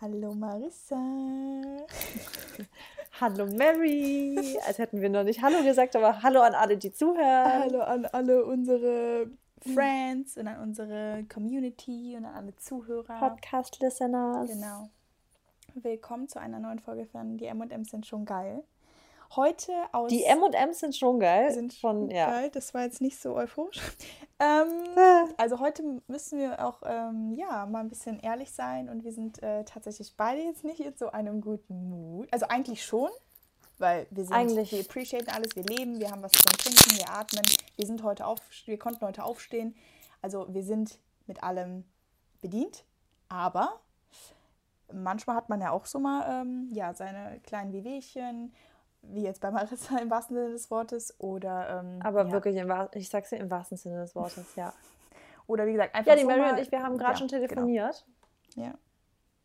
[0.00, 0.96] Hallo Marissa.
[3.20, 4.58] hallo Mary.
[4.66, 7.62] Als hätten wir noch nicht Hallo gesagt, aber Hallo an alle, die zuhören.
[7.62, 9.30] Hallo an alle unsere
[9.60, 13.18] Friends und an unsere Community und an alle Zuhörer.
[13.18, 14.50] Podcast-Listeners.
[14.50, 14.90] Genau.
[15.74, 18.64] Willkommen zu einer neuen Folge von Die M&M's sind schon geil.
[19.36, 20.10] Heute aus.
[20.10, 21.52] Die M&M's sind schon geil.
[21.52, 22.30] Sind schon ja.
[22.30, 22.50] geil.
[22.50, 23.80] Das war jetzt nicht so euphorisch.
[24.40, 25.26] Ähm, ah.
[25.36, 29.40] also heute müssen wir auch ähm, ja mal ein bisschen ehrlich sein und wir sind
[29.44, 32.28] äh, tatsächlich beide jetzt nicht in so einem guten Mut.
[32.32, 33.10] Also eigentlich schon,
[33.78, 34.72] weil wir sind, eigentlich.
[34.72, 37.44] wir appreciaten alles, wir leben, wir haben was zum Trinken, wir atmen.
[37.76, 39.76] Wir sind heute auf, wir konnten heute aufstehen.
[40.20, 41.84] Also wir sind mit allem
[42.42, 42.84] bedient,
[43.28, 43.80] aber
[44.92, 48.52] manchmal hat man ja auch so mal ähm, ja seine kleinen Wehwehchen
[49.12, 51.80] wie jetzt bei Marissa im wahrsten Sinne des Wortes oder.
[51.80, 52.32] Ähm, Aber ja.
[52.32, 54.72] wirklich, im, ich sag's dir im wahrsten Sinne des Wortes, ja.
[55.46, 56.10] Oder wie gesagt, einfach.
[56.10, 57.46] Ja, die so Mary und ich, wir haben gerade ja, schon genau.
[57.46, 58.06] telefoniert.
[58.54, 58.66] Genau.
[58.68, 58.74] Ja.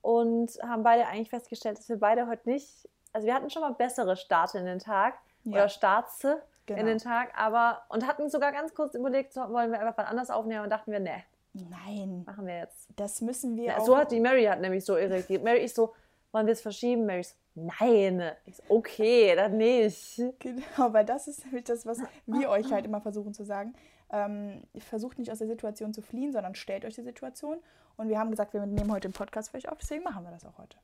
[0.02, 2.90] Und haben beide eigentlich festgestellt, dass wir beide heute nicht.
[3.12, 5.16] Also, wir hatten schon mal bessere Starte in den Tag.
[5.44, 5.54] Ja.
[5.54, 6.26] Oder Starts
[6.66, 6.80] genau.
[6.80, 7.38] in den Tag.
[7.38, 7.82] Aber.
[7.90, 10.92] Und hatten sogar ganz kurz überlegt, so, wollen wir einfach was anders aufnehmen und dachten
[10.92, 11.24] wir, ne.
[11.54, 12.24] Nein.
[12.26, 12.88] Machen wir jetzt.
[12.96, 13.86] Das müssen wir ja, auch.
[13.86, 15.44] So hat die Mary hat nämlich so irritiert.
[15.44, 15.94] Mary ist so,
[16.32, 17.06] wollen wir es verschieben?
[17.06, 20.22] Mary ist Nein, ist okay, dann nicht.
[20.40, 23.74] Genau, weil das ist nämlich das, was wir euch halt immer versuchen zu sagen.
[24.12, 27.58] Ähm, versucht nicht aus der Situation zu fliehen, sondern stellt euch die Situation.
[27.98, 30.32] Und wir haben gesagt, wir nehmen heute den Podcast für euch auf, deswegen machen wir
[30.32, 30.78] das auch heute.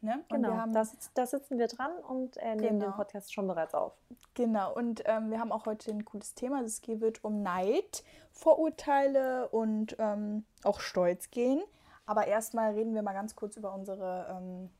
[0.00, 0.22] Ne?
[0.28, 2.90] genau, haben, da, da, sitzen wir dran und äh, nehmen genau.
[2.90, 3.94] den Podcast schon bereits auf.
[4.34, 6.60] Genau, und ähm, wir haben auch heute ein cooles Thema.
[6.60, 11.62] Es wird um Neid, Vorurteile und ähm, auch Stolz gehen.
[12.06, 14.70] Aber erstmal reden wir mal ganz kurz über unsere ähm,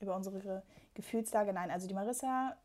[0.00, 0.62] über unsere
[0.94, 1.52] Gefühlslage.
[1.52, 2.56] Nein, also die Marissa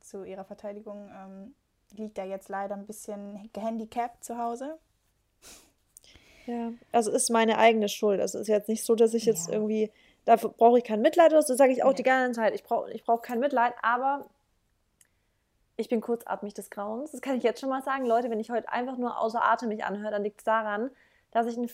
[0.00, 1.54] zu ihrer Verteidigung ähm,
[1.96, 4.78] liegt da jetzt leider ein bisschen gehandicapt zu Hause.
[6.46, 8.20] Ja, also ist meine eigene Schuld.
[8.20, 9.54] Also ist jetzt nicht so, dass ich jetzt ja.
[9.54, 9.90] irgendwie,
[10.24, 11.96] dafür brauche ich kein Mitleid, das sage ich auch nee.
[11.96, 12.54] die ganze Zeit.
[12.54, 14.26] Ich brauche ich brauch kein Mitleid, aber
[15.76, 17.12] ich bin kurzatmig des Grauens.
[17.12, 18.06] Das kann ich jetzt schon mal sagen.
[18.06, 20.90] Leute, wenn ich heute einfach nur außer Atem mich anhöre, dann liegt es daran,
[21.30, 21.70] dass ich einen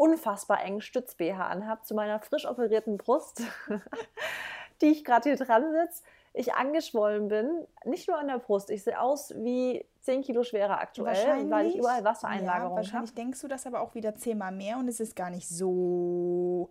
[0.00, 3.42] unfassbar engen Stütz-BH anhabe zu meiner frisch operierten Brust,
[4.80, 6.02] die ich gerade hier dran sitze,
[6.32, 10.80] ich angeschwollen bin, nicht nur an der Brust, ich sehe aus wie 10 Kilo schwerer
[10.80, 13.16] aktuell, weil ich überall Wassereinlagerung ja, Wahrscheinlich hab.
[13.16, 16.70] denkst du das aber auch wieder zehnmal mehr und es ist gar nicht so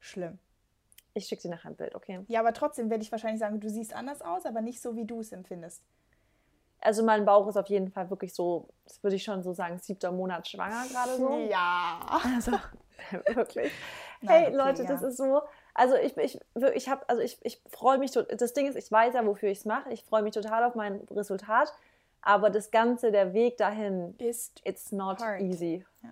[0.00, 0.38] schlimm.
[1.12, 2.24] Ich schicke dir nachher ein Bild, okay?
[2.28, 5.04] Ja, aber trotzdem werde ich wahrscheinlich sagen, du siehst anders aus, aber nicht so, wie
[5.04, 5.82] du es empfindest
[6.80, 9.78] also mein Bauch ist auf jeden Fall wirklich so, das würde ich schon so sagen,
[9.78, 11.38] siebter Monat schwanger gerade so.
[11.48, 12.20] Ja.
[12.36, 12.52] Also
[13.34, 13.72] wirklich.
[14.20, 14.88] Hey okay, Leute, ja.
[14.88, 15.42] das ist so.
[15.74, 16.40] Also ich, ich,
[16.74, 19.58] ich habe, also ich, ich freue mich, das Ding ist, ich weiß ja, wofür ich
[19.58, 19.90] es mache.
[19.92, 21.72] Ich freue mich total auf mein Resultat.
[22.20, 25.40] Aber das Ganze, der Weg dahin, ist it's not hard.
[25.40, 25.84] easy.
[26.02, 26.10] Ja.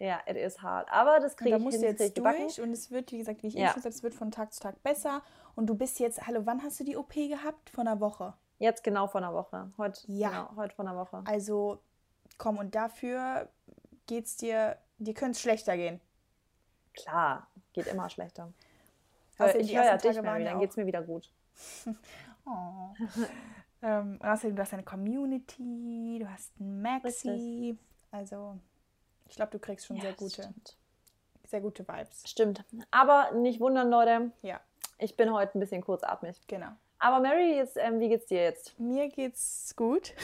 [0.00, 0.88] Ja, it is hard.
[0.90, 1.82] Aber das kriege ich hin.
[1.82, 3.60] Jetzt durch und es wird, wie gesagt, wie ich ja.
[3.60, 5.22] eben schon gesagt, es wird von Tag zu Tag besser.
[5.54, 7.70] Und du bist jetzt, hallo, wann hast du die OP gehabt?
[7.70, 8.34] Vor einer Woche.
[8.58, 9.70] Jetzt genau vor einer Woche.
[9.78, 10.28] Heute, ja.
[10.28, 11.22] Genau, heute vor einer Woche.
[11.26, 11.80] Also,
[12.38, 13.48] komm, und dafür
[14.06, 16.00] geht's dir, dir könnte es schlechter gehen.
[16.94, 18.52] Klar, geht immer schlechter.
[19.38, 21.30] Also ich höre ja dich, Mary, dann geht es mir wieder gut.
[22.46, 22.90] oh.
[23.82, 27.30] ähm, außerdem, du hast eine Community, du hast ein Maxi.
[27.30, 27.78] Richtig.
[28.12, 28.58] Also,
[29.28, 30.76] ich glaube, du kriegst schon ja, sehr gute, stimmt.
[31.48, 32.22] sehr gute Vibes.
[32.26, 32.64] Stimmt.
[32.92, 34.30] Aber nicht wundern, Leute.
[34.42, 34.60] Ja.
[34.98, 36.40] Ich bin heute ein bisschen kurzatmig.
[36.46, 36.70] Genau.
[37.04, 38.80] Aber Mary, jetzt, ähm, wie geht's dir jetzt?
[38.80, 40.14] Mir geht's gut.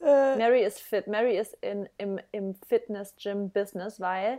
[0.00, 1.08] Äh, Mary ist fit.
[1.08, 4.38] Mary ist in, im, im Fitness-Gym-Business, weil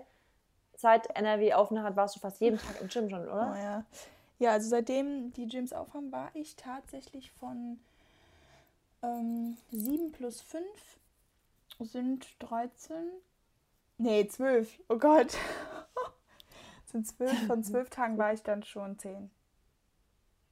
[0.77, 3.53] seit NRW hat, warst du fast jeden Tag im Gym schon, oder?
[3.53, 3.83] Oh, ja.
[4.39, 7.77] ja, also seitdem die Gyms aufhaben, war ich tatsächlich von
[9.03, 10.63] ähm, 7 plus 5
[11.79, 12.95] sind 13.
[13.97, 14.79] Nee, 12.
[14.87, 15.35] Oh Gott.
[16.85, 17.47] sind 12.
[17.47, 19.29] Von 12 Tagen war ich dann schon 10.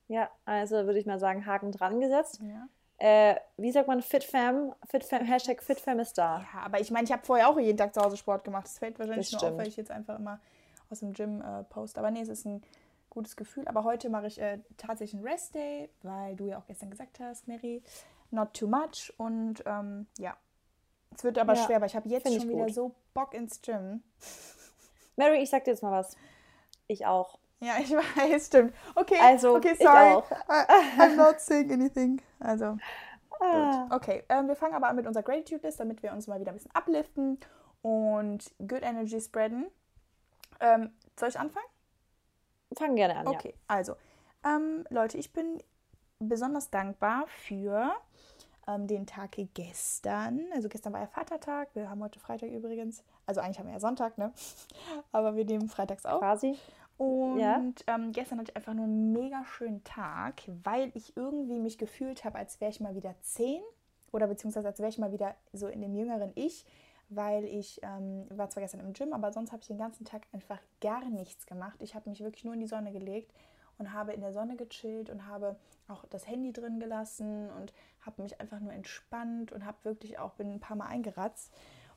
[0.07, 2.41] Ja, also würde ich mal sagen, Haken dran gesetzt.
[2.41, 2.67] Ja.
[2.99, 6.39] Äh, wie sagt man, FitFam, FitFam, Hashtag FitFam ist da.
[6.53, 8.65] Ja, aber ich meine, ich habe vorher auch jeden Tag zu Hause Sport gemacht.
[8.65, 10.39] Das fällt wahrscheinlich das nur auf, weil ich jetzt einfach immer
[10.89, 11.99] aus dem Gym äh, poste.
[11.99, 12.63] Aber nee, es ist ein
[13.09, 13.67] gutes Gefühl.
[13.67, 17.47] Aber heute mache ich äh, tatsächlich einen Rest-Day, weil du ja auch gestern gesagt hast,
[17.47, 17.83] Mary,
[18.31, 19.13] not too much.
[19.17, 20.35] Und ähm, ja,
[21.15, 24.01] es wird aber ja, schwer, weil ich habe jetzt schon wieder so Bock ins Gym.
[25.17, 26.15] Mary, ich sag dir jetzt mal was.
[26.87, 27.39] Ich auch.
[27.59, 28.73] Ja, ich weiß, stimmt.
[28.95, 30.09] Okay, also, okay, sorry.
[30.09, 30.31] Ich auch.
[30.31, 32.21] I, I'm not saying anything.
[32.39, 32.77] Also,
[33.39, 33.87] ah.
[33.89, 33.95] gut.
[33.97, 36.51] Okay, ähm, wir fangen aber an mit unserer Gratitude List, damit wir uns mal wieder
[36.51, 37.39] ein bisschen upliften
[37.81, 39.67] und Good Energy spreaden.
[40.59, 41.65] Ähm, soll ich anfangen?
[42.77, 43.27] Fangen gerne an.
[43.27, 43.63] Okay, ja.
[43.67, 43.95] also,
[44.43, 45.61] ähm, Leute, ich bin
[46.19, 47.91] besonders dankbar für
[48.67, 50.45] ähm, den Tag gestern.
[50.53, 51.69] Also gestern war ja Vatertag.
[51.73, 53.03] Wir haben heute Freitag übrigens.
[53.25, 54.33] Also eigentlich haben wir ja Sonntag, ne?
[55.11, 56.19] Aber wir nehmen freitags auf.
[56.19, 56.57] Quasi.
[56.97, 57.63] Und ja.
[57.87, 62.25] ähm, gestern hatte ich einfach nur einen mega schönen Tag, weil ich irgendwie mich gefühlt
[62.25, 63.61] habe, als wäre ich mal wieder zehn
[64.11, 66.65] oder beziehungsweise als wäre ich mal wieder so in dem jüngeren Ich,
[67.09, 70.23] weil ich ähm, war zwar gestern im Gym, aber sonst habe ich den ganzen Tag
[70.31, 71.77] einfach gar nichts gemacht.
[71.81, 73.31] Ich habe mich wirklich nur in die Sonne gelegt
[73.77, 75.55] und habe in der Sonne gechillt und habe
[75.87, 80.33] auch das Handy drin gelassen und habe mich einfach nur entspannt und habe wirklich auch
[80.33, 81.53] bin ein paar Mal eingeratzt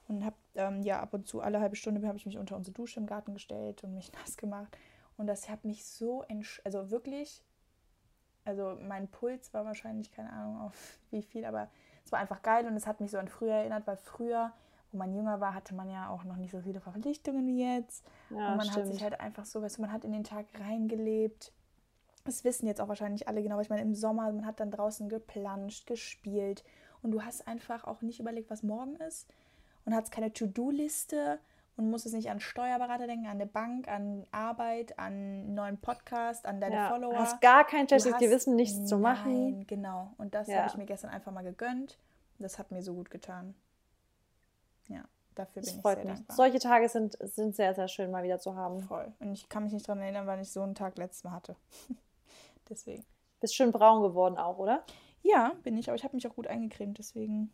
[0.08, 2.74] und habe ähm, ja ab und zu alle halbe Stunde habe ich mich unter unsere
[2.74, 4.76] Dusche im Garten gestellt und mich nass gemacht
[5.20, 6.24] und das hat mich so
[6.64, 7.44] also wirklich
[8.44, 11.68] also mein Puls war wahrscheinlich keine Ahnung auf wie viel, aber
[12.04, 14.52] es war einfach geil und es hat mich so an früher erinnert, weil früher
[14.92, 18.04] wo man jünger war, hatte man ja auch noch nicht so viele Verpflichtungen wie jetzt.
[18.30, 18.86] Ja, und man stimmt.
[18.86, 21.52] hat sich halt einfach so, weißt du, man hat in den Tag reingelebt
[22.24, 23.60] das wissen jetzt auch wahrscheinlich alle genau.
[23.60, 26.64] Ich meine, im Sommer, man hat dann draußen geplanscht, gespielt
[27.02, 29.28] und du hast einfach auch nicht überlegt, was morgen ist
[29.84, 31.38] und hast keine To-Do-Liste
[31.80, 35.78] und musst es nicht an Steuerberater denken, an eine Bank, an Arbeit, an einen neuen
[35.78, 37.14] Podcast, an deine ja, Follower.
[37.14, 39.56] Du hast gar kein schlechtes Gewissen, nichts zu machen.
[39.56, 40.12] Nein, genau.
[40.18, 40.58] Und das ja.
[40.58, 41.96] habe ich mir gestern einfach mal gegönnt.
[42.38, 43.54] Das hat mir so gut getan.
[44.88, 45.04] Ja,
[45.34, 46.04] dafür bin das ich sehr mich.
[46.04, 46.36] dankbar.
[46.36, 48.82] Solche Tage sind, sind sehr, sehr schön mal wieder zu haben.
[48.82, 49.10] Voll.
[49.18, 51.56] Und ich kann mich nicht daran erinnern, wann ich so einen Tag letztes Mal hatte.
[52.68, 53.04] Deswegen.
[53.40, 54.84] Bist schön braun geworden auch, oder?
[55.22, 57.50] Ja, bin ich, aber ich habe mich auch gut eingecremt, deswegen.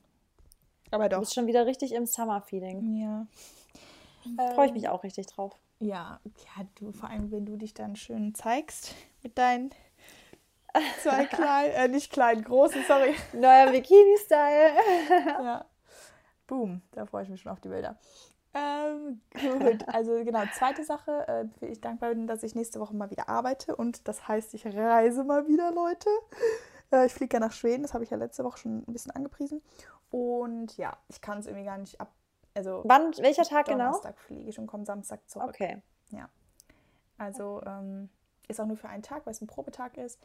[0.90, 1.18] Aber doch.
[1.18, 2.96] Du bist schon wieder richtig im Summer-Feeling.
[2.96, 3.26] Ja.
[4.54, 5.58] Freue ich mich auch richtig drauf.
[5.78, 9.70] Ja, ja, du, vor allem, wenn du dich dann schön zeigst mit deinen
[11.02, 13.14] zwei kleinen, äh, nicht kleinen, großen, sorry.
[13.32, 14.70] Neuer Bikini-Style.
[15.26, 15.64] ja.
[16.46, 17.98] Boom, da freue ich mich schon auf die Bilder.
[18.54, 22.94] Ähm, gut, also genau, zweite Sache, äh, bin ich dankbar bin, dass ich nächste Woche
[22.94, 26.08] mal wieder arbeite und das heißt, ich reise mal wieder, Leute.
[26.90, 29.12] Äh, ich fliege ja nach Schweden, das habe ich ja letzte Woche schon ein bisschen
[29.12, 29.60] angepriesen.
[30.10, 32.12] Und ja, ich kann es irgendwie gar nicht ab.
[32.56, 33.84] Also Wann, welcher Tag genau?
[33.84, 35.48] Donnerstag fliege ich und komme Samstag zurück.
[35.50, 35.82] Okay.
[36.10, 36.28] Ja.
[37.18, 38.08] Also ähm,
[38.48, 40.18] ist auch nur für einen Tag, weil es ein Probetag ist.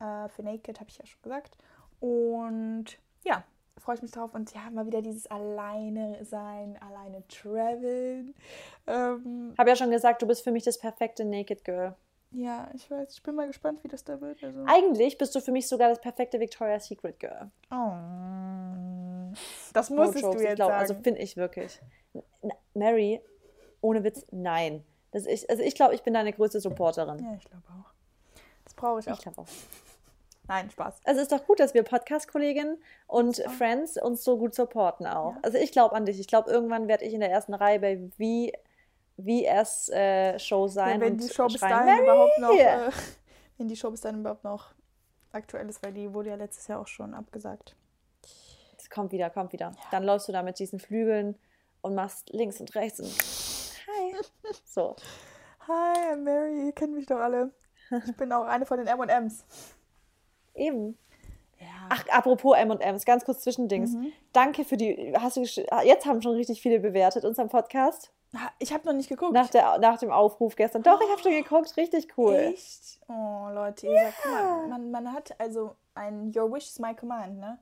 [0.00, 1.56] Äh, für Naked habe ich ja schon gesagt.
[2.00, 3.44] Und ja,
[3.78, 4.34] freue ich mich drauf.
[4.34, 8.34] Und ja, mal wieder dieses Alleine sein, alleine traveln.
[8.86, 11.94] Ähm, Habe ja schon gesagt, du bist für mich das perfekte Naked Girl.
[12.32, 13.14] Ja, ich weiß.
[13.14, 14.42] Ich bin mal gespannt, wie das da wird.
[14.42, 14.64] Also.
[14.66, 17.50] Eigentlich bist du für mich sogar das perfekte Victoria's Secret Girl.
[17.70, 17.92] Oh.
[19.72, 20.98] Das musstest no du jetzt glaub, also sagen.
[20.98, 21.80] Also finde ich wirklich.
[22.74, 23.20] Mary,
[23.80, 24.84] ohne Witz, nein.
[25.12, 27.18] Das ich, also ich glaube, ich bin deine größte Supporterin.
[27.18, 27.92] Ja, ich glaube auch.
[28.64, 29.14] Das brauche ich auch.
[29.14, 29.46] Ich glaube auch.
[30.48, 31.00] Nein, Spaß.
[31.04, 33.48] Also ist doch gut, dass wir Podcast-Kolleginnen und ja.
[33.50, 35.34] Friends uns so gut supporten auch.
[35.34, 35.40] Ja.
[35.42, 36.20] Also ich glaube an dich.
[36.20, 38.52] Ich glaube, irgendwann werde ich in der ersten Reihe bei wie
[39.18, 41.00] VS äh, Show sein.
[41.00, 42.90] Ja, wenn die Show bis dahin überhaupt noch, äh,
[43.58, 44.74] wenn die Show bis dahin überhaupt noch
[45.32, 47.74] aktuell ist, weil die wurde ja letztes Jahr auch schon abgesagt.
[48.90, 49.72] Kommt wieder, kommt wieder.
[49.90, 51.36] Dann läufst du da mit diesen Flügeln
[51.80, 53.08] und machst links und rechts und
[53.86, 54.14] Hi.
[54.64, 54.96] So.
[55.68, 57.52] Hi, I'm Mary, ihr kennt mich doch alle.
[58.06, 59.44] Ich bin auch eine von den M&Ms.
[60.54, 60.98] Eben.
[61.58, 61.66] Ja.
[61.88, 63.92] Ach, apropos M&M's, ganz kurz Zwischendings.
[63.92, 64.12] Mhm.
[64.32, 68.12] Danke für die, hast du, jetzt haben schon richtig viele bewertet unseren Podcast.
[68.58, 69.32] Ich habe noch nicht geguckt.
[69.32, 70.82] Nach, der, nach dem Aufruf gestern.
[70.82, 71.76] Doch, ich habe schon geguckt.
[71.76, 72.34] Richtig cool.
[72.34, 73.00] Echt?
[73.08, 74.12] Oh, Leute, yeah.
[74.22, 77.58] guck mal, man, man hat also ein Your Wish is my command, ne?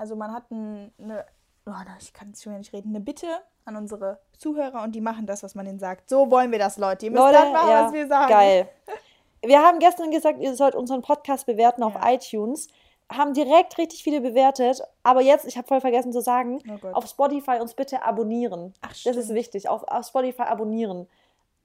[0.00, 1.26] Also man hat ein, eine,
[1.66, 3.26] oh, ich kann jetzt schon nicht reden, eine Bitte
[3.66, 6.08] an unsere Zuhörer und die machen das, was man ihnen sagt.
[6.08, 7.04] So wollen wir das, Leute.
[7.04, 8.28] Ihr müsst Leute, das machen, ja, was wir sagen.
[8.30, 8.68] Geil.
[9.42, 12.12] Wir haben gestern gesagt, ihr sollt unseren Podcast bewerten auf ja.
[12.12, 12.68] iTunes.
[13.10, 14.82] Haben direkt richtig viele bewertet.
[15.02, 18.74] Aber jetzt, ich habe voll vergessen zu sagen, oh auf Spotify uns bitte abonnieren.
[18.82, 19.66] Ach, das ist wichtig.
[19.66, 21.08] Auf, auf Spotify abonnieren.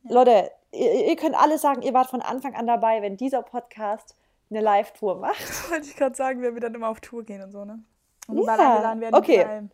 [0.04, 0.14] Ja.
[0.14, 4.16] Leute, ihr, ihr, könnt alle sagen, ihr wart von Anfang an dabei, wenn dieser Podcast
[4.50, 5.70] eine Live-Tour macht.
[5.70, 7.84] Wollte ich gerade sagen, wenn wir dann immer auf Tour gehen und so, ne?
[8.28, 8.54] Und ja.
[8.54, 9.70] eingeladen werden, okay.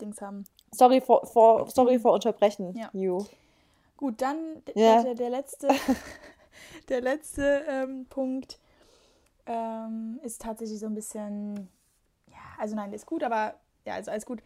[0.00, 0.44] Dings haben.
[0.72, 2.88] Sorry vor, for, sorry vor Unterbrechen, ja.
[2.92, 3.24] you.
[3.96, 5.02] Gut, dann ja.
[5.02, 5.68] der, der letzte
[6.88, 8.58] der letzte ähm, Punkt
[9.46, 11.68] ähm, ist tatsächlich so ein bisschen,
[12.26, 13.54] ja, also nein, ist gut, aber
[13.84, 14.40] ja, also alles gut.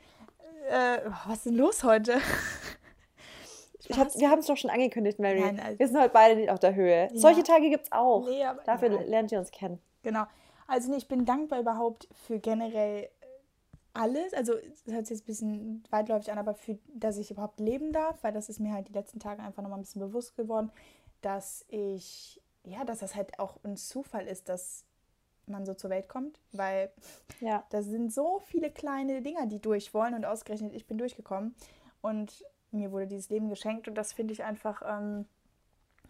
[0.69, 2.21] Äh, was ist denn los heute?
[3.97, 5.41] Hab, wir haben es doch schon angekündigt, Mary.
[5.41, 7.09] Nein, also, wir sind heute beide nicht auf der Höhe.
[7.13, 7.19] Ja.
[7.19, 8.27] Solche Tage gibt es auch.
[8.27, 9.01] Nee, Dafür ja.
[9.03, 9.81] lernt ihr uns kennen.
[10.03, 10.25] Genau.
[10.67, 13.09] Also nee, ich bin dankbar überhaupt für generell
[13.97, 14.33] alles.
[14.35, 17.93] Also das hört sich jetzt ein bisschen weitläufig an, aber für, dass ich überhaupt leben
[17.93, 20.71] darf, weil das ist mir halt die letzten Tage einfach nochmal ein bisschen bewusst geworden,
[21.23, 24.85] dass ich, ja, dass das halt auch ein Zufall ist, dass
[25.47, 26.91] man so zur Welt kommt, weil
[27.41, 27.65] ja.
[27.71, 31.55] da sind so viele kleine Dinger, die durch wollen und ausgerechnet ich bin durchgekommen
[32.01, 35.25] und mir wurde dieses Leben geschenkt und das finde ich einfach, ähm,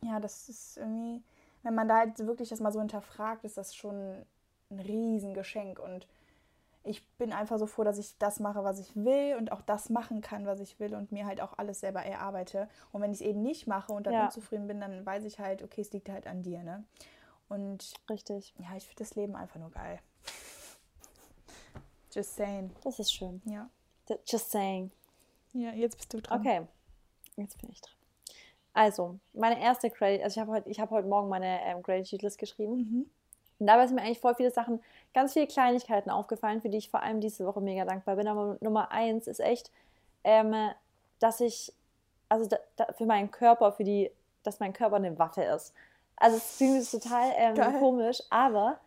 [0.03, 1.23] ja, das ist irgendwie,
[1.63, 4.25] wenn man da halt wirklich das mal so hinterfragt, ist das schon
[4.71, 6.07] ein Riesengeschenk und
[6.87, 9.91] ich bin einfach so froh, dass ich das mache, was ich will und auch das
[9.91, 12.69] machen kann, was ich will und mir halt auch alles selber erarbeite.
[12.93, 14.25] Und wenn ich es eben nicht mache und dann ja.
[14.27, 16.85] unzufrieden bin, dann weiß ich halt, okay, es liegt halt an dir, ne?
[17.49, 18.55] Und richtig.
[18.59, 20.01] Ja, ich finde das Leben einfach nur geil.
[22.13, 22.71] Just saying.
[22.83, 23.43] Das ist schön.
[23.45, 23.69] Ja.
[24.27, 24.91] Just saying.
[25.53, 26.41] Ja, jetzt bist du dran.
[26.41, 26.67] Okay,
[27.37, 27.95] jetzt bin ich dran.
[28.73, 32.39] Also, meine erste Credit, also ich habe heute, hab heute Morgen meine ähm, Gratitude List
[32.39, 32.77] geschrieben.
[32.77, 33.11] Mhm.
[33.59, 34.83] Und dabei sind mir eigentlich voll viele Sachen,
[35.15, 38.29] ganz viele Kleinigkeiten aufgefallen, für die ich vor allem diese Woche mega dankbar bin.
[38.29, 39.71] Aber Nummer eins ist echt,
[40.25, 40.55] ähm,
[41.19, 41.73] dass ich,
[42.29, 44.11] also da, da, für meinen Körper, für die,
[44.43, 45.73] dass mein Körper eine Waffe ist.
[46.17, 48.79] Also es ist total ähm, komisch, aber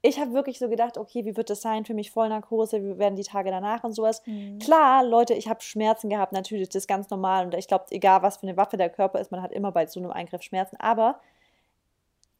[0.00, 3.16] ich habe wirklich so gedacht, okay, wie wird das sein für mich Vollnarkose, wie werden
[3.16, 4.22] die Tage danach und sowas.
[4.26, 4.58] Mhm.
[4.60, 8.22] Klar, Leute, ich habe Schmerzen gehabt, natürlich, das ist ganz normal und ich glaube, egal
[8.22, 10.76] was für eine Waffe der Körper ist, man hat immer bei so einem Eingriff Schmerzen,
[10.78, 11.18] aber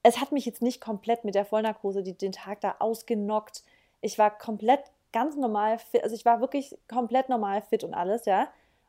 [0.08, 3.62] es hat mich jetzt nicht komplett mit der Vollnarkose die, den Tag da ausgenockt.
[4.00, 4.80] Ich war komplett
[5.12, 8.48] ganz normal fit, also ich war wirklich komplett normal fit und alles, ja.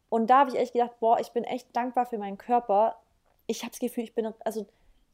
[0.09, 2.95] Und da habe ich echt gedacht, boah, ich bin echt dankbar für meinen Körper.
[3.47, 4.65] Ich habe das Gefühl, ich bin, also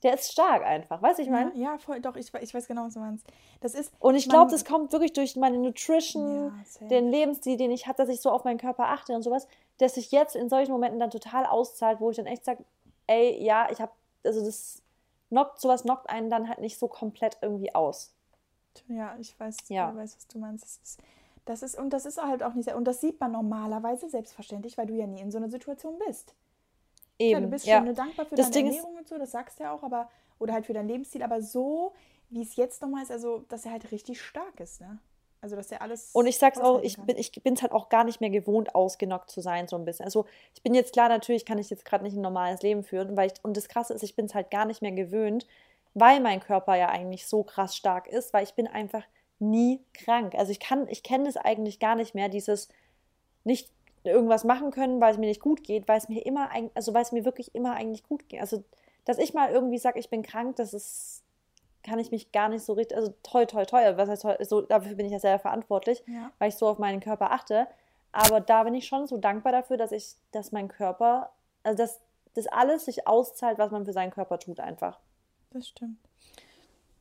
[0.03, 1.51] der ist stark einfach, weißt du, ich meine?
[1.55, 3.25] Ja, ja, voll, doch, ich, ich weiß genau, was du meinst.
[3.61, 7.71] Das ist, und ich glaube, das kommt wirklich durch meine Nutrition, ja, den Lebensstil, den
[7.71, 9.47] ich habe, dass ich so auf meinen Körper achte und sowas,
[9.79, 12.63] dass sich jetzt in solchen Momenten dann total auszahlt, wo ich dann echt sage,
[13.07, 13.91] ey, ja, ich habe,
[14.23, 14.83] also das
[15.29, 18.13] knockt, sowas knockt einen dann halt nicht so komplett irgendwie aus.
[18.87, 19.89] Ja, ich weiß, ja.
[19.89, 20.63] ich weiß was du meinst.
[20.63, 20.99] Das ist,
[21.45, 24.87] das ist, und das ist halt auch nicht, und das sieht man normalerweise selbstverständlich, weil
[24.87, 26.33] du ja nie in so einer Situation bist.
[27.17, 27.77] Eben, Klar, du bist ja.
[27.77, 30.09] schon dankbar für das deine Ding Ernährung und so, das sagst du ja auch, aber,
[30.39, 31.93] oder halt für dein Lebensstil, aber so,
[32.29, 34.99] wie es jetzt nochmal ist, also, dass er halt richtig stark ist, ne?
[35.45, 36.09] Also, dass er alles.
[36.11, 38.73] Und ich sag's auch, ich bin, ich bin es halt auch gar nicht mehr gewohnt,
[38.73, 40.03] ausgenockt zu sein, so ein bisschen.
[40.03, 40.25] Also,
[40.55, 43.27] ich bin jetzt klar, natürlich kann ich jetzt gerade nicht ein normales Leben führen, weil
[43.27, 45.45] ich, und das Krasse ist, ich bin es halt gar nicht mehr gewöhnt,
[45.93, 49.03] weil mein Körper ja eigentlich so krass stark ist, weil ich bin einfach
[49.37, 50.33] nie krank.
[50.33, 52.69] Also, ich kann, ich kenne es eigentlich gar nicht mehr, dieses
[53.43, 53.69] nicht
[54.03, 57.03] irgendwas machen können, weil es mir nicht gut geht, weil es mir immer, also weil
[57.03, 58.41] es mir wirklich immer eigentlich gut geht.
[58.41, 58.63] Also,
[59.05, 61.21] dass ich mal irgendwie sage, ich bin krank, das ist,
[61.85, 64.61] kann ich mich gar nicht so richtig, also toll, toll, toll, was heißt toll, so,
[64.61, 66.31] dafür bin ich ja selber verantwortlich, ja.
[66.39, 67.67] weil ich so auf meinen Körper achte.
[68.11, 71.29] Aber da bin ich schon so dankbar dafür, dass ich, dass mein Körper,
[71.63, 72.01] also dass
[72.33, 74.99] das alles sich auszahlt, was man für seinen Körper tut, einfach.
[75.51, 75.97] Das stimmt.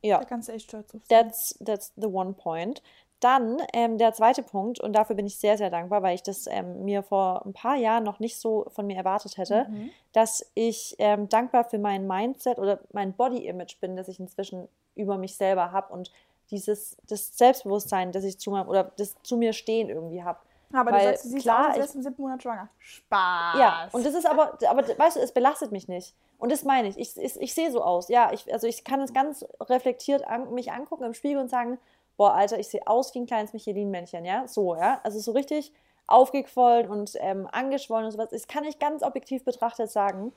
[0.01, 0.19] Ja.
[0.19, 1.07] Da kannst du echt stolz auf sein.
[1.09, 2.83] That's, that's the one point.
[3.25, 6.45] Dann ähm, der zweite Punkt, und dafür bin ich sehr, sehr dankbar, weil ich das
[6.45, 9.89] ähm, mir vor ein paar Jahren noch nicht so von mir erwartet hätte, mhm.
[10.13, 15.17] dass ich ähm, dankbar für mein Mindset oder mein Body-Image bin, das ich inzwischen über
[15.17, 16.11] mich selber habe und
[16.51, 20.37] dieses das Selbstbewusstsein, das ich zu meinem oder das zu mir stehen irgendwie habe.
[20.71, 22.69] Aber Weil, du sagst, du siehst klar, aus, du im siebten Monat schwanger.
[22.77, 23.57] Spaß.
[23.57, 26.13] Ja, und das ist aber, aber weißt du, es belastet mich nicht.
[26.37, 26.99] Und das meine ich.
[26.99, 28.07] Ich, ich, ich sehe so aus.
[28.07, 31.79] Ja, ich, also ich kann es ganz reflektiert an, mich angucken im Spiegel und sagen,
[32.17, 35.73] boah, Alter, ich sehe aus wie ein kleines Michelin-Männchen, ja, so, ja, also so richtig
[36.07, 38.29] aufgequollen und ähm, angeschwollen und sowas.
[38.29, 40.33] Das kann ich ganz objektiv betrachtet sagen,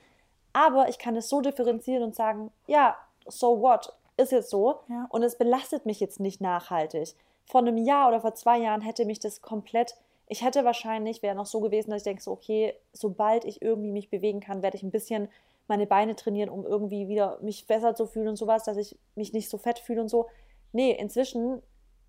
[0.52, 5.06] aber ich kann es so differenzieren und sagen, ja, so what, ist jetzt so ja.
[5.10, 7.14] und es belastet mich jetzt nicht nachhaltig.
[7.44, 11.36] Vor einem Jahr oder vor zwei Jahren hätte mich das komplett, ich hätte wahrscheinlich, wäre
[11.36, 14.76] noch so gewesen, dass ich denke, so, okay, sobald ich irgendwie mich bewegen kann, werde
[14.76, 15.28] ich ein bisschen
[15.68, 19.32] meine Beine trainieren, um irgendwie wieder mich besser zu fühlen und sowas, dass ich mich
[19.32, 20.26] nicht so fett fühle und so
[20.72, 21.62] nee, inzwischen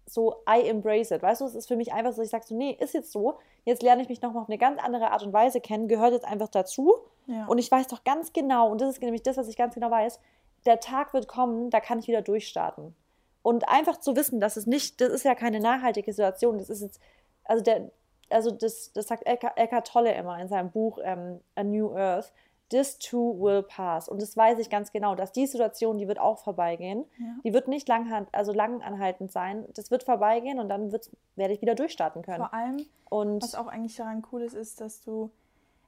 [0.05, 1.21] so, I embrace it.
[1.21, 3.37] Weißt du, es ist für mich einfach so, ich sage so, nee, ist jetzt so.
[3.65, 6.25] Jetzt lerne ich mich nochmal auf eine ganz andere Art und Weise kennen, gehört jetzt
[6.25, 6.95] einfach dazu.
[7.27, 7.45] Ja.
[7.45, 9.91] Und ich weiß doch ganz genau, und das ist nämlich das, was ich ganz genau
[9.91, 10.19] weiß,
[10.65, 12.95] der Tag wird kommen, da kann ich wieder durchstarten.
[13.41, 16.81] Und einfach zu wissen, dass es nicht, das ist ja keine nachhaltige Situation, das ist
[16.81, 16.99] jetzt,
[17.45, 17.91] also der,
[18.29, 22.33] also das, das sagt Eckhart Tolle immer in seinem Buch ähm, A New Earth,
[22.69, 24.07] this too will pass.
[24.07, 27.05] Und das weiß ich ganz genau, dass die Situation, die wird auch vorbeigehen.
[27.17, 27.25] Ja.
[27.43, 29.65] Die wird nicht lang, also lang anhaltend sein.
[29.73, 32.37] Das wird vorbeigehen und dann werde ich wieder durchstarten können.
[32.37, 35.31] Vor allem, und was auch eigentlich daran cool ist, ist, dass du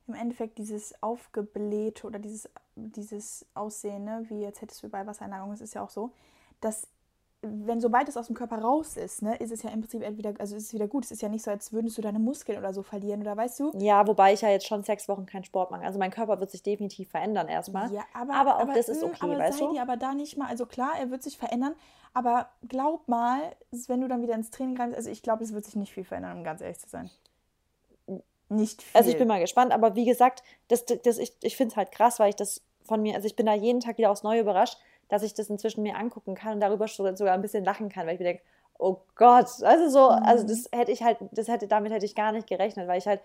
[0.08, 5.52] im Endeffekt dieses aufgeblähte oder dieses, dieses Aussehen, ne, wie jetzt hättest du bei Wassereinlagerung,
[5.52, 6.12] das ist ja auch so,
[6.60, 6.88] dass
[7.44, 10.34] wenn sobald es aus dem Körper raus ist, ne, ist es ja im Prinzip entweder,
[10.38, 11.06] also ist es wieder gut.
[11.06, 13.60] Es ist ja nicht so, als würdest du deine Muskeln oder so verlieren, oder weißt
[13.60, 13.72] du?
[13.80, 15.84] Ja, wobei ich ja jetzt schon sechs Wochen keinen Sport mache.
[15.84, 17.92] Also mein Körper wird sich definitiv verändern erstmal.
[17.92, 19.74] Ja, aber, aber auch aber, das ist okay, aber weißt sei du?
[19.74, 21.74] Dir aber da nicht mal, also klar, er wird sich verändern,
[22.14, 23.40] aber glaub mal,
[23.88, 26.04] wenn du dann wieder ins Training rein, also ich glaube, es wird sich nicht viel
[26.04, 27.10] verändern, um ganz ehrlich zu sein.
[28.50, 28.98] Nicht viel.
[28.98, 31.92] Also ich bin mal gespannt, aber wie gesagt, das, das, ich, ich finde es halt
[31.92, 34.42] krass, weil ich das von mir, also ich bin da jeden Tag wieder aufs Neue
[34.42, 34.78] überrascht
[35.12, 38.13] dass ich das inzwischen mir angucken kann und darüber sogar ein bisschen lachen kann, weil
[38.13, 38.44] ich mir denke,
[38.80, 40.48] oh Gott, also so, also mhm.
[40.48, 43.20] das hätte ich halt, das hätte, damit hätte ich gar nicht gerechnet, weil ich halt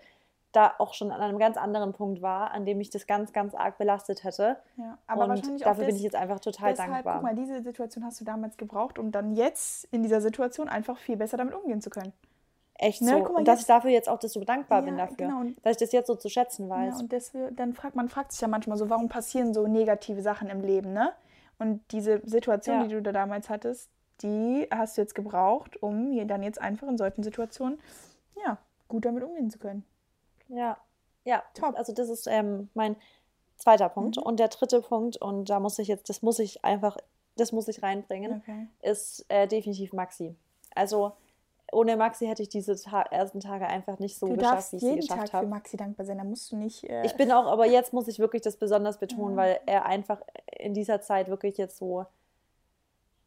[0.51, 3.55] da auch schon an einem ganz anderen Punkt war, an dem mich das ganz, ganz
[3.55, 4.57] arg belastet hätte.
[4.75, 7.15] Ja, aber und wahrscheinlich dafür bin ich jetzt einfach total deshalb, dankbar.
[7.15, 10.97] Guck mal, diese Situation hast du damals gebraucht, um dann jetzt in dieser Situation einfach
[10.97, 12.11] viel besser damit umgehen zu können.
[12.75, 13.11] Echt ne?
[13.11, 13.19] so.
[13.19, 15.15] Mal, und dass ich dafür jetzt auch so dankbar ja, bin dafür.
[15.15, 15.43] Genau.
[15.63, 16.95] Dass ich das jetzt so zu schätzen weiß.
[16.95, 20.21] Ja, und deswegen, dann fragt man fragt sich ja manchmal so, warum passieren so negative
[20.21, 21.13] Sachen im Leben, ne?
[21.59, 22.87] Und diese Situation, ja.
[22.87, 23.89] die du da damals hattest,
[24.21, 27.79] die hast du jetzt gebraucht, um dann jetzt einfach in solchen Situationen
[28.43, 29.83] ja, gut damit umgehen zu können.
[30.47, 30.77] Ja,
[31.23, 31.75] ja, top.
[31.77, 32.95] Also das ist ähm, mein
[33.57, 34.17] zweiter Punkt.
[34.17, 34.23] Mhm.
[34.23, 36.97] Und der dritte Punkt, und da muss ich jetzt, das muss ich einfach,
[37.35, 38.67] das muss ich reinbringen, okay.
[38.81, 40.35] ist äh, definitiv Maxi.
[40.73, 41.13] Also
[41.71, 44.81] ohne Maxi hätte ich diese Ta ersten Tage einfach nicht so du geschafft, wie ich
[44.81, 45.23] sie geschafft habe.
[45.23, 46.83] jeden Tag für Maxi dankbar sein, da musst du nicht...
[46.89, 49.37] Äh ich bin auch, aber jetzt muss ich wirklich das besonders betonen, ja.
[49.37, 50.21] weil er einfach
[50.57, 52.05] in dieser Zeit wirklich jetzt so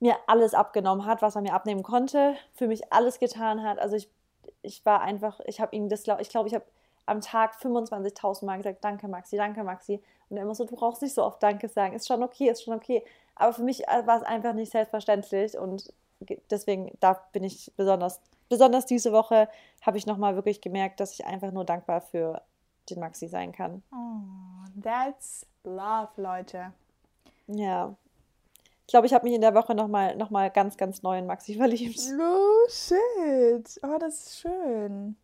[0.00, 3.78] mir alles abgenommen hat, was er mir abnehmen konnte, für mich alles getan hat.
[3.78, 4.08] Also ich,
[4.62, 6.64] ich war einfach, ich habe ihm das, ich glaube, ich habe
[7.06, 10.02] am Tag 25.000 Mal gesagt, danke Maxi, danke Maxi.
[10.30, 12.62] Und er immer so, du brauchst nicht so oft Danke sagen, ist schon okay, ist
[12.62, 13.04] schon okay.
[13.34, 15.92] Aber für mich äh, war es einfach nicht selbstverständlich und
[16.50, 19.48] deswegen, da bin ich besonders, besonders diese Woche
[19.82, 22.42] habe ich nochmal wirklich gemerkt, dass ich einfach nur dankbar für
[22.88, 23.82] den Maxi sein kann.
[23.92, 26.72] Oh, that's love, Leute.
[27.46, 27.94] Ja.
[28.86, 31.26] Ich glaube, ich habe mich in der Woche nochmal noch mal ganz, ganz neu in
[31.26, 32.00] Maxi verliebt.
[32.18, 33.80] Oh, shit.
[33.82, 35.16] Oh, das ist schön.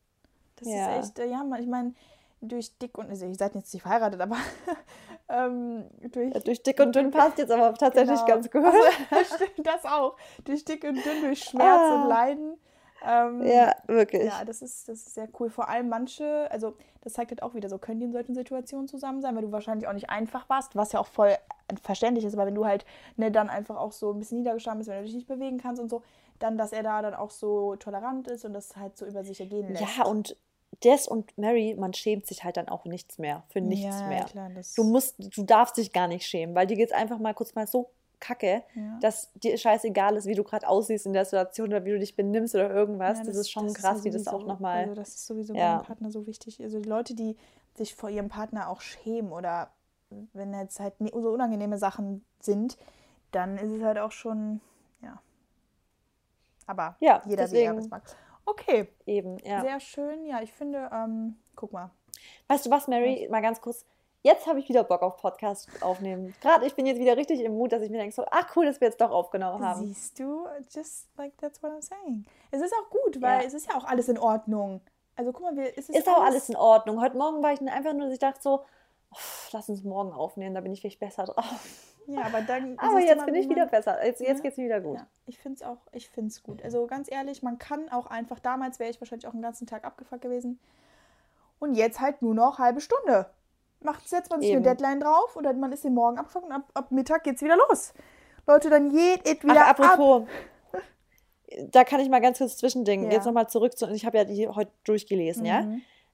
[0.57, 0.97] Das ja.
[0.97, 1.95] ist echt, ja, ich meine,
[2.41, 4.37] durch dick und, also ihr seid jetzt nicht verheiratet, aber
[5.29, 8.35] ähm, durch, ja, durch dick und dünn passt jetzt aber tatsächlich genau.
[8.35, 8.65] ganz gut.
[8.65, 10.17] Also, das auch.
[10.45, 12.03] Durch dick und dünn, durch Schmerz ah.
[12.03, 12.57] und Leiden.
[13.05, 14.25] Ähm, ja, wirklich.
[14.25, 15.51] Ja, das ist, das ist sehr cool.
[15.51, 18.89] Vor allem manche, also das zeigt halt auch wieder so, können die in solchen Situationen
[18.89, 21.35] zusammen sein, weil du wahrscheinlich auch nicht einfach warst, was ja auch voll
[21.83, 22.85] verständlich ist, aber wenn du halt
[23.17, 25.81] ne, dann einfach auch so ein bisschen niedergeschlagen bist, wenn du dich nicht bewegen kannst
[25.81, 26.03] und so,
[26.39, 29.41] dann, dass er da dann auch so tolerant ist und das halt so über sich
[29.41, 29.97] ergehen lässt.
[29.97, 30.37] Ja, und
[30.85, 34.25] Des und Mary, man schämt sich halt dann auch nichts mehr, für nichts ja, mehr.
[34.25, 37.35] Klar, du musst, du darfst dich gar nicht schämen, weil dir geht es einfach mal
[37.35, 37.91] kurz mal so
[38.21, 38.99] kacke, ja.
[39.01, 42.17] dass dir scheißegal ist, wie du gerade aussiehst in der Situation oder wie du dich
[42.17, 43.19] benimmst oder irgendwas.
[43.19, 44.85] Ja, das, das, ist schon das krass, ist wie das auch nochmal.
[44.85, 45.77] Also das ist sowieso ja.
[45.77, 46.61] beim Partner so wichtig.
[46.63, 47.37] Also die Leute, die
[47.75, 49.71] sich vor ihrem Partner auch schämen oder
[50.33, 52.79] wenn jetzt halt so unangenehme Sachen sind,
[53.33, 54.61] dann ist es halt auch schon,
[55.03, 55.21] ja.
[56.67, 58.03] Aber jeder, deswegen, wie er es mag.
[58.47, 58.89] Okay.
[59.05, 59.61] Eben, ja.
[59.61, 60.25] Sehr schön.
[60.25, 61.91] Ja, ich finde, ähm, guck mal.
[62.49, 63.85] Weißt du was, Mary, mal ganz kurz.
[64.23, 66.35] Jetzt habe ich wieder Bock auf Podcast aufnehmen.
[66.41, 68.67] Gerade ich bin jetzt wieder richtig im Mut, dass ich mir denke, so, ach cool,
[68.67, 69.87] dass wir jetzt doch aufgenommen haben.
[69.87, 72.25] Siehst du, just like that's what I'm saying.
[72.51, 73.47] Es ist auch gut, weil ja.
[73.47, 74.81] es ist ja auch alles in Ordnung.
[75.15, 77.01] Also guck mal, wir, es ist, ist auch alles in Ordnung.
[77.01, 78.65] Heute Morgen war ich einfach nur, dass ich dachte so,
[79.13, 79.19] oh,
[79.53, 81.95] lass uns morgen aufnehmen, da bin ich vielleicht besser drauf.
[82.07, 82.79] Ja, aber dann.
[82.79, 84.05] aber jetzt bin ich wieder besser.
[84.05, 84.43] Jetzt, jetzt ja.
[84.43, 84.99] geht es wieder gut.
[84.99, 86.63] Ja, ich finde es auch, ich finde es gut.
[86.63, 89.85] Also ganz ehrlich, man kann auch einfach, damals wäre ich wahrscheinlich auch den ganzen Tag
[89.85, 90.59] abgefuckt gewesen.
[91.59, 93.31] Und jetzt halt nur noch halbe Stunde.
[93.81, 96.71] Macht setzt man sich eine Deadline drauf oder man ist den Morgen abgefuckt und ab,
[96.75, 97.95] ab Mittag geht's wieder los.
[98.47, 100.29] Leute, dann geht es wieder Ach, apropos, ab.
[101.71, 103.07] Da kann ich mal ganz kurz zwischendingen.
[103.07, 103.17] Ja.
[103.17, 103.89] Jetzt nochmal zurück zu.
[103.91, 105.49] Ich habe ja die heute durchgelesen, mhm.
[105.49, 105.67] ja.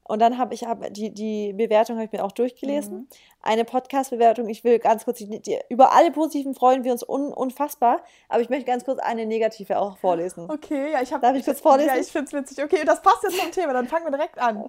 [0.05, 2.95] Und dann habe ich hab die, die Bewertung habe ich mir auch durchgelesen.
[2.95, 3.09] Mhm.
[3.41, 4.49] Eine Podcast-Bewertung.
[4.49, 8.03] Ich will ganz kurz, die, die, über alle positiven freuen wir uns un, unfassbar.
[8.29, 10.51] Aber ich möchte ganz kurz eine negative auch vorlesen.
[10.51, 11.23] Okay, ja, ich habe.
[11.23, 11.95] Darf ich kurz vorlesen?
[11.95, 12.65] Ja, ich finde es witzig.
[12.65, 13.73] Okay, das passt jetzt zum Thema.
[13.73, 14.69] Dann fangen wir direkt an.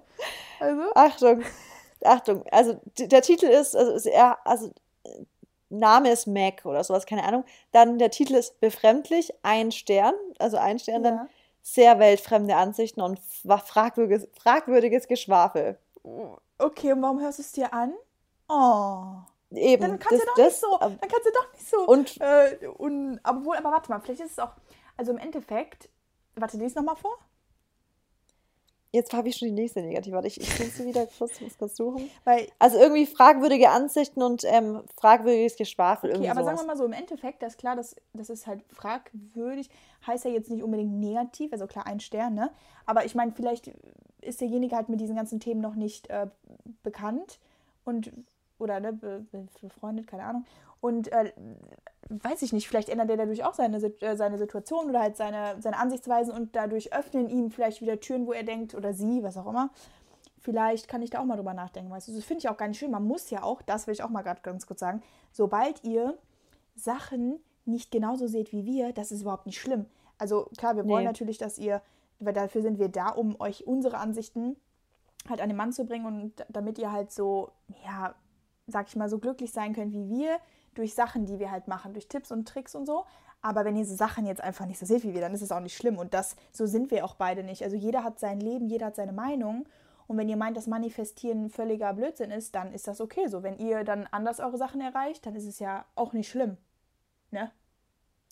[0.60, 0.82] Also.
[0.94, 1.42] Achtung,
[2.04, 2.44] Achtung.
[2.50, 4.70] Also der Titel ist, also ist eher, also
[5.68, 7.44] Name ist Mac oder sowas, keine Ahnung.
[7.72, 11.04] Dann der Titel ist befremdlich, ein Stern, also ein Stern.
[11.04, 11.10] Ja.
[11.10, 11.28] Dann
[11.64, 15.78] sehr weltfremde Ansichten und fragwürdiges, fragwürdiges Geschwafel.
[16.58, 17.94] Okay, und warum hörst du es dir an?
[18.48, 19.16] Oh.
[19.50, 19.82] Eben.
[19.82, 20.78] Dann kannst das, du doch das, nicht so.
[20.78, 21.78] Dann kannst du doch nicht so.
[21.86, 24.52] Und, äh, und aber, wohl, aber warte mal, vielleicht ist es auch.
[24.96, 25.88] Also im Endeffekt.
[26.36, 27.16] Warte, lies nochmal vor.
[28.94, 30.14] Jetzt habe ich schon die nächste Negative.
[30.14, 32.08] Warte, ich, ich muss sie wieder kurz, muss kurz suchen.
[32.22, 36.10] Weil, also irgendwie fragwürdige Ansichten und ähm, fragwürdiges Geschwafel.
[36.10, 36.58] Okay, aber sowas.
[36.58, 39.68] sagen wir mal so, im Endeffekt, das ist klar, das, das ist halt fragwürdig,
[40.06, 42.52] heißt ja jetzt nicht unbedingt negativ, also klar, ein Stern, ne?
[42.86, 43.72] Aber ich meine, vielleicht
[44.20, 46.28] ist derjenige halt mit diesen ganzen Themen noch nicht äh,
[46.84, 47.40] bekannt
[47.84, 48.12] und
[48.58, 48.92] oder ne,
[49.60, 50.44] befreundet, keine Ahnung.
[50.80, 51.32] Und äh,
[52.10, 55.56] weiß ich nicht, vielleicht ändert er dadurch auch seine, äh, seine Situation oder halt seine,
[55.60, 59.36] seine Ansichtsweisen und dadurch öffnen ihm vielleicht wieder Türen, wo er denkt, oder sie, was
[59.36, 59.70] auch immer.
[60.40, 61.90] Vielleicht kann ich da auch mal drüber nachdenken.
[61.90, 62.90] Weißt du, das finde ich auch gar nicht schön.
[62.90, 66.18] Man muss ja auch, das will ich auch mal gerade ganz kurz sagen, sobald ihr
[66.76, 69.86] Sachen nicht genauso seht wie wir, das ist überhaupt nicht schlimm.
[70.18, 71.08] Also klar, wir wollen nee.
[71.08, 71.80] natürlich, dass ihr,
[72.18, 74.56] weil dafür sind wir da, um euch unsere Ansichten
[75.28, 77.50] halt an den Mann zu bringen und damit ihr halt so,
[77.86, 78.14] ja,
[78.66, 80.38] sag ich mal, so glücklich sein könnt wie wir
[80.74, 83.04] durch Sachen, die wir halt machen, durch Tipps und Tricks und so.
[83.42, 85.52] Aber wenn ihr so Sachen jetzt einfach nicht so seht wie wir, dann ist es
[85.52, 85.98] auch nicht schlimm.
[85.98, 87.62] Und das, so sind wir auch beide nicht.
[87.62, 89.66] Also jeder hat sein Leben, jeder hat seine Meinung.
[90.06, 93.42] Und wenn ihr meint, dass Manifestieren völliger Blödsinn ist, dann ist das okay so.
[93.42, 96.56] Wenn ihr dann anders eure Sachen erreicht, dann ist es ja auch nicht schlimm.
[97.30, 97.50] Ne?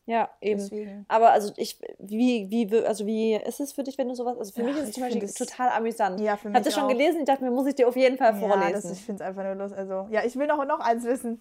[0.04, 0.58] Ja, eben.
[0.58, 1.04] Deswegen.
[1.08, 4.52] Aber also ich, wie, wie, also wie ist es für dich, wenn du sowas, also
[4.52, 6.20] für ja, mich ist es zum Beispiel total amüsant.
[6.20, 7.20] Ja, für mich Hast du schon gelesen?
[7.20, 8.62] Ich dachte mir, muss ich dir auf jeden Fall vorlesen.
[8.62, 9.72] Ja, das, ich finde es einfach nur los.
[9.72, 11.40] Also, ja, ich will noch, noch eins wissen.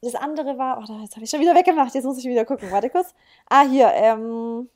[0.00, 2.70] Das andere war, oh, jetzt habe ich schon wieder weggemacht, jetzt muss ich wieder gucken.
[2.70, 3.14] Warte kurz.
[3.48, 4.68] Ah, hier, ähm,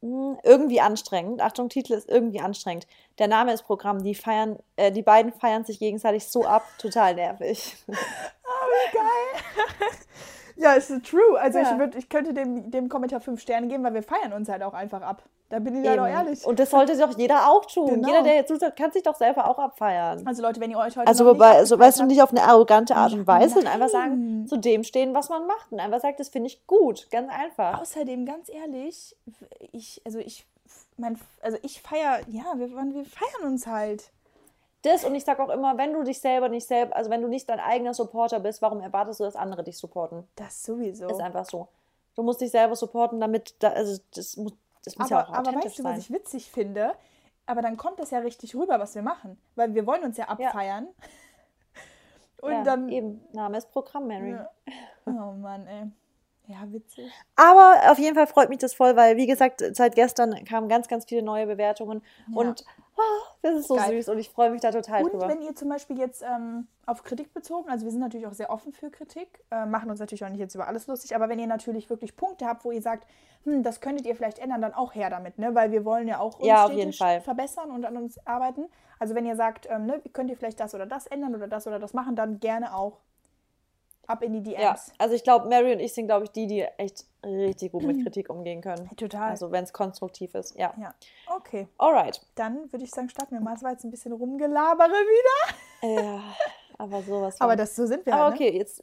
[0.00, 1.40] hm, irgendwie anstrengend.
[1.40, 2.86] Achtung, Titel ist irgendwie anstrengend.
[3.18, 4.02] Der Name ist Programm.
[4.02, 6.64] Die feiern, äh, die beiden feiern sich gegenseitig so ab.
[6.78, 7.76] Total nervig.
[8.92, 9.42] Geil.
[10.56, 11.38] ja, ist true.
[11.40, 11.72] Also ja.
[11.72, 14.62] ich, würd, ich könnte dem, dem Kommentar fünf Sterne geben, weil wir feiern uns halt
[14.62, 15.22] auch einfach ab.
[15.48, 16.44] Da bin ich ja doch ehrlich.
[16.44, 17.86] Und das sollte doch jeder auch tun.
[17.86, 18.08] Genau.
[18.08, 20.26] Jeder, der jetzt zuschaut, kann sich doch selber auch abfeiern.
[20.26, 22.96] Also Leute, wenn ihr euch heute Also wobei, also weißt du, nicht auf eine arrogante
[22.96, 25.70] Art und Weise und einfach sagen, zu dem stehen, was man macht.
[25.70, 27.06] Und einfach sagt, das finde ich gut.
[27.12, 27.80] Ganz einfach.
[27.80, 29.14] Außerdem, ganz ehrlich,
[29.70, 30.46] ich, also ich,
[30.96, 34.10] mein, also ich feiere, ja, wir, wir feiern uns halt.
[34.86, 37.28] Das und ich sage auch immer, wenn du dich selber nicht selber, also wenn du
[37.28, 40.28] nicht dein eigener Supporter bist, warum erwartest du, dass andere dich supporten?
[40.36, 41.08] Das sowieso.
[41.08, 41.68] Ist einfach so.
[42.14, 44.52] Du musst dich selber supporten, damit, da, also das muss,
[44.84, 46.92] das muss aber, ja auch aber weißt du, was ich witzig finde?
[47.46, 49.40] Aber dann kommt das ja richtig rüber, was wir machen.
[49.56, 50.86] Weil wir wollen uns ja abfeiern.
[50.86, 51.08] Ja.
[52.46, 52.88] Und ja, dann.
[52.88, 54.32] Eben, Name ist Programm, Mary.
[54.32, 54.50] Ja.
[55.08, 55.84] Oh Mann, ey.
[56.48, 57.12] Ja, witzig.
[57.36, 60.88] Aber auf jeden Fall freut mich das voll, weil, wie gesagt, seit gestern kamen ganz,
[60.88, 62.02] ganz viele neue Bewertungen.
[62.28, 62.40] Ja.
[62.40, 62.64] Und
[63.42, 63.96] das ist so Geil.
[63.96, 65.24] süß und ich freue mich da total und drüber.
[65.24, 68.32] Und wenn ihr zum Beispiel jetzt ähm, auf Kritik bezogen, also wir sind natürlich auch
[68.32, 71.28] sehr offen für Kritik, äh, machen uns natürlich auch nicht jetzt über alles lustig, aber
[71.28, 73.06] wenn ihr natürlich wirklich Punkte habt, wo ihr sagt,
[73.44, 75.54] hm, das könntet ihr vielleicht ändern, dann auch her damit, ne?
[75.54, 76.68] Weil wir wollen ja auch uns ja,
[77.20, 78.66] verbessern und an uns arbeiten.
[78.98, 81.66] Also wenn ihr sagt, ähm, ne, könnt ihr vielleicht das oder das ändern oder das
[81.66, 82.98] oder das machen, dann gerne auch
[84.06, 84.60] ab in die DMs.
[84.60, 87.82] Ja, also ich glaube, Mary und ich sind, glaube ich, die, die echt richtig gut
[87.82, 88.88] mit Kritik umgehen können.
[88.96, 89.30] Total.
[89.30, 90.72] Also wenn es konstruktiv ist, ja.
[90.80, 90.94] Ja,
[91.34, 91.68] okay.
[91.78, 92.20] Alright.
[92.34, 93.54] Dann würde ich sagen, starten wir mal.
[93.54, 96.02] Es war jetzt ein bisschen rumgelabere wieder.
[96.02, 96.20] Ja,
[96.78, 97.40] aber sowas.
[97.40, 98.58] Aber das, so sind wir Aber halt, okay, ne?
[98.58, 98.82] jetzt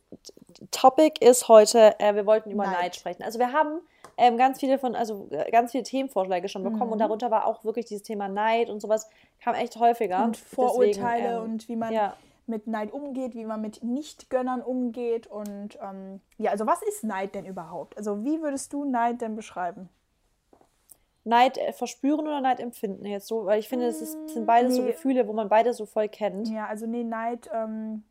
[0.71, 2.81] Topic ist heute, äh, wir wollten über Neid.
[2.81, 3.23] Neid sprechen.
[3.23, 3.79] Also wir haben
[4.17, 6.93] ähm, ganz viele von, also äh, ganz viele Themenvorschläge schon bekommen mhm.
[6.93, 9.09] und darunter war auch wirklich dieses Thema Neid und sowas
[9.41, 10.23] kam echt häufiger.
[10.23, 14.61] Und Vorurteile Deswegen, ähm, und wie man ja mit Neid umgeht, wie man mit Nichtgönnern
[14.61, 15.27] umgeht.
[15.27, 17.97] Und ähm, ja, also was ist Neid denn überhaupt?
[17.97, 19.89] Also wie würdest du Neid denn beschreiben?
[21.23, 24.67] Neid äh, verspüren oder Neid empfinden jetzt so, weil ich finde, ist, das sind beide
[24.67, 24.75] nee.
[24.75, 26.49] so Gefühle, wo man beide so voll kennt.
[26.49, 28.03] Ja, also nee, Neid ähm,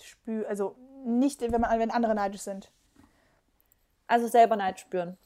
[0.00, 2.70] spür, also nicht, wenn man wenn andere neidisch sind.
[4.06, 5.18] Also selber Neid spüren.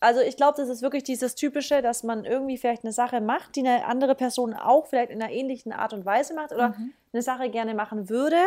[0.00, 3.56] Also ich glaube, das ist wirklich dieses Typische, dass man irgendwie vielleicht eine Sache macht,
[3.56, 6.92] die eine andere Person auch vielleicht in einer ähnlichen Art und Weise macht oder mhm.
[7.12, 8.38] eine Sache gerne machen würde,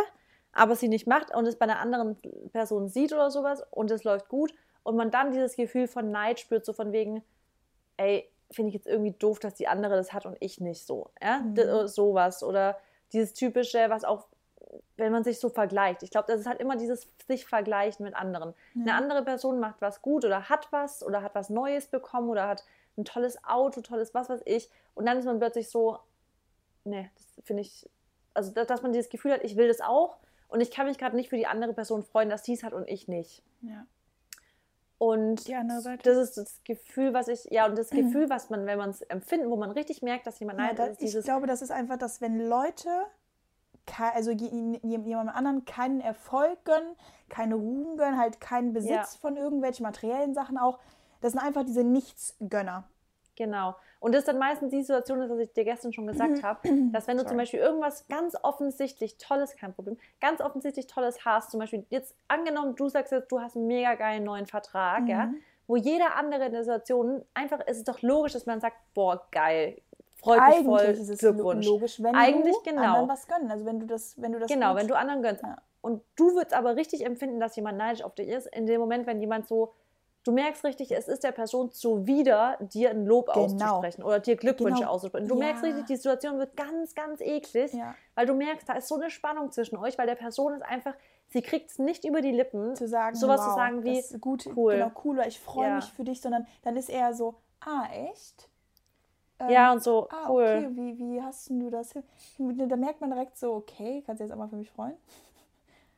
[0.54, 2.18] aber sie nicht macht und es bei einer anderen
[2.52, 6.40] Person sieht oder sowas und es läuft gut und man dann dieses Gefühl von Neid
[6.40, 7.24] spürt, so von wegen,
[7.98, 11.12] ey, finde ich jetzt irgendwie doof, dass die andere das hat und ich nicht so.
[11.22, 11.40] Ja?
[11.40, 11.88] Mhm.
[11.88, 12.44] Sowas.
[12.44, 12.78] Oder
[13.14, 14.28] dieses Typische, was auch
[14.98, 16.04] wenn man sich so vergleicht.
[16.04, 18.54] Ich glaube, das ist halt immer dieses sich vergleichen mit anderen.
[18.74, 18.82] Ja.
[18.82, 22.48] Eine andere Person macht was gut oder hat was oder hat was Neues bekommen oder
[22.48, 22.64] hat
[22.98, 24.70] ein tolles Auto, tolles was weiß ich.
[24.94, 26.00] Und dann ist man plötzlich so,
[26.84, 27.90] nee, das finde ich,
[28.34, 30.18] also dass man dieses Gefühl hat, ich will das auch
[30.50, 32.74] und ich kann mich gerade nicht für die andere Person freuen, dass sie es hat
[32.74, 33.44] und ich nicht.
[33.62, 33.86] Ja.
[34.98, 35.48] Und
[36.04, 39.02] das ist das Gefühl, was ich, ja, und das Gefühl, was man, wenn man es
[39.04, 41.02] empfindet, wo man richtig merkt, dass jemand ja, ist.
[41.02, 42.90] Ich glaube, das ist einfach, dass wenn Leute
[43.98, 46.96] also jemandem anderen keinen Erfolg gönnen,
[47.30, 49.20] keine Ruhm gönnen, halt keinen Besitz ja.
[49.22, 50.80] von irgendwelchen materiellen Sachen auch.
[51.22, 52.86] Das sind einfach diese Nichtsgönner.
[53.36, 53.76] Genau.
[54.02, 56.60] Und das ist dann meistens die Situation, das, was ich dir gestern schon gesagt habe,
[56.92, 57.30] dass wenn du Sorry.
[57.30, 62.16] zum Beispiel irgendwas ganz offensichtlich Tolles, kein Problem, ganz offensichtlich Tolles hast, zum Beispiel jetzt
[62.28, 65.08] angenommen, du sagst jetzt, du hast einen mega geilen neuen Vertrag, mhm.
[65.08, 65.34] ja,
[65.68, 69.26] wo jeder andere in der Situation einfach ist es doch logisch, dass man sagt, boah,
[69.32, 69.82] geil,
[70.22, 71.66] freut mich voll, ist es Glückwunsch.
[71.66, 72.82] logisch, wenn Eigentlich, du genau.
[72.82, 73.52] anderen was gönnen.
[73.52, 75.44] Also wenn du das, wenn du das Genau, wenn du anderen gönnst.
[75.44, 75.58] Ja.
[75.82, 79.08] Und du würdest aber richtig empfinden, dass jemand neidisch auf dich ist, in dem Moment,
[79.08, 79.74] wenn jemand so,
[80.26, 83.46] du merkst richtig, es ist der Person zuwider, dir ein Lob genau.
[83.46, 84.92] auszusprechen oder dir Glückwünsche genau.
[84.92, 85.28] auszusprechen.
[85.28, 85.40] Du ja.
[85.40, 87.96] merkst richtig, die Situation wird ganz, ganz eklig, ja.
[88.16, 90.94] weil du merkst, da ist so eine Spannung zwischen euch, weil der Person ist einfach,
[91.30, 94.46] sie kriegt es nicht über die Lippen, zu sagen, sowas wow, zu sagen wie, gut,
[94.56, 94.74] cool.
[94.74, 98.50] Genau, cool, ich freue mich für dich, sondern dann ist eher so, ah, echt?
[99.40, 100.44] Ähm, ja, und so, ah, cool.
[100.44, 101.94] Okay, wie, wie hast du das?
[102.38, 104.96] Da merkt man direkt so, okay, kannst du jetzt auch mal für mich freuen?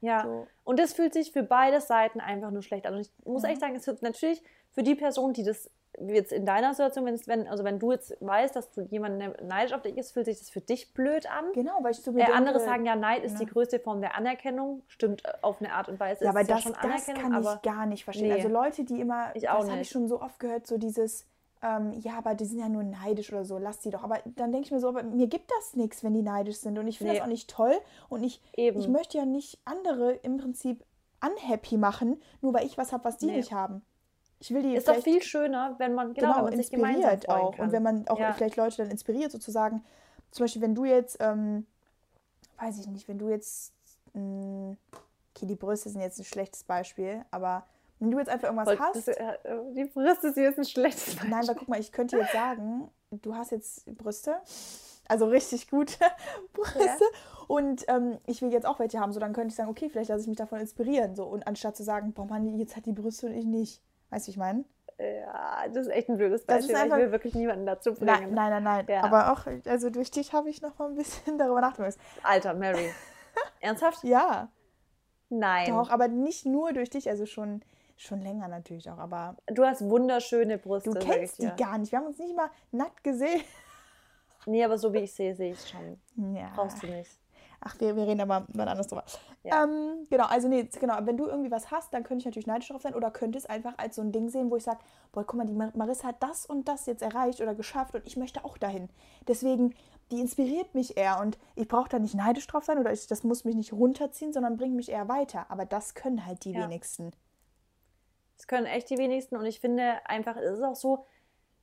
[0.04, 0.48] Ja, so.
[0.64, 2.96] und das fühlt sich für beide Seiten einfach nur schlecht an.
[2.96, 3.50] Und ich muss ja.
[3.50, 7.48] echt sagen, es wird natürlich für die Person, die das jetzt in deiner Situation, wenn,
[7.48, 10.50] also wenn du jetzt weißt, dass du jemanden neidisch auf dich ist, fühlt sich das
[10.50, 11.46] für dich blöd an.
[11.54, 13.40] Genau, weil ich so mir äh, Andere sagen ja, Neid ist ja.
[13.40, 14.84] die größte Form der Anerkennung.
[14.88, 16.24] Stimmt äh, auf eine Art und Weise.
[16.24, 18.30] Ja, aber das, ja das kann ich gar nicht verstehen.
[18.30, 20.78] Nee, also Leute, die immer, ich auch das habe ich schon so oft gehört, so
[20.78, 21.28] dieses,
[21.62, 24.04] ähm, ja, aber die sind ja nur neidisch oder so, lass die doch.
[24.04, 26.78] Aber dann denke ich mir so, aber mir gibt das nichts, wenn die neidisch sind.
[26.80, 27.20] Und ich finde nee.
[27.20, 27.78] das auch nicht toll.
[28.10, 30.84] Und ich, ich möchte ja nicht andere im Prinzip
[31.24, 33.38] unhappy machen, nur weil ich was habe, was die nee.
[33.38, 33.84] nicht haben.
[34.40, 37.56] Ich will die ist doch viel schöner, wenn man genau, genau wenn man inspiriert auch
[37.56, 37.66] kann.
[37.66, 38.34] und wenn man auch ja.
[38.34, 39.84] vielleicht Leute dann inspiriert sozusagen.
[40.32, 41.68] Zum Beispiel, wenn du jetzt, ähm,
[42.58, 43.72] weiß ich nicht, wenn du jetzt,
[44.14, 44.78] mh, hm,
[45.36, 47.66] okay, die Brüste sind jetzt ein schlechtes Beispiel, aber
[48.02, 49.08] wenn du jetzt einfach irgendwas hast.
[49.08, 49.38] Das, äh,
[49.76, 51.30] die Brüste sind jetzt ein schlechtes Beispiel.
[51.30, 54.38] Nein, weil guck mal, ich könnte jetzt sagen, du hast jetzt Brüste,
[55.08, 55.94] also richtig gute
[56.54, 56.80] Brüste.
[56.84, 57.46] Ja.
[57.48, 59.12] Und ähm, ich will jetzt auch welche haben.
[59.14, 61.16] So, dann könnte ich sagen, okay, vielleicht lasse ich mich davon inspirieren.
[61.16, 63.82] So, und anstatt zu sagen, boah Mann, jetzt hat die Brüste und ich nicht.
[64.10, 64.66] Weißt du, wie ich meine?
[64.98, 66.76] Ja, das ist echt ein blödes Beispiel.
[66.76, 68.06] Einfach, ich will wirklich niemanden dazu bringen.
[68.06, 68.64] Nein, nein, nein.
[68.64, 68.86] nein.
[68.88, 69.04] Ja.
[69.04, 71.98] Aber auch, also durch dich habe ich noch mal ein bisschen darüber nachgedacht.
[72.24, 72.92] Alter, Mary.
[73.60, 74.04] Ernsthaft?
[74.04, 74.50] Ja.
[75.30, 75.68] Nein.
[75.70, 77.62] Doch, aber nicht nur durch dich, also schon,
[78.02, 78.98] schon länger natürlich auch.
[78.98, 80.92] Aber du hast wunderschöne Brüste.
[80.92, 81.92] Du kennst die gar nicht.
[81.92, 83.42] Wir haben uns nicht mal nackt gesehen.
[84.46, 86.02] Nee, aber so wie ich sehe, sehe ich es schon.
[86.36, 86.50] Ja.
[86.56, 87.12] Brauchst du nicht.
[87.64, 89.04] Ach, wir, wir reden aber mal anders drüber.
[89.44, 89.64] Ja.
[89.64, 92.70] Ähm, genau, also nee, genau, wenn du irgendwie was hast, dann könnte ich natürlich neidisch
[92.70, 94.80] drauf sein oder könnte es einfach als so ein Ding sehen, wo ich sage,
[95.12, 98.06] boah, guck mal, die Mar Marissa hat das und das jetzt erreicht oder geschafft und
[98.08, 98.90] ich möchte auch dahin.
[99.28, 99.76] Deswegen,
[100.12, 103.24] die inspiriert mich eher und ich brauche da nicht neidisch drauf sein oder ich, das
[103.24, 105.46] muss mich nicht runterziehen, sondern bringt mich eher weiter.
[105.50, 106.64] Aber das können halt die ja.
[106.64, 107.12] wenigsten.
[108.42, 111.06] Das können echt die wenigsten und ich finde einfach, es ist auch so,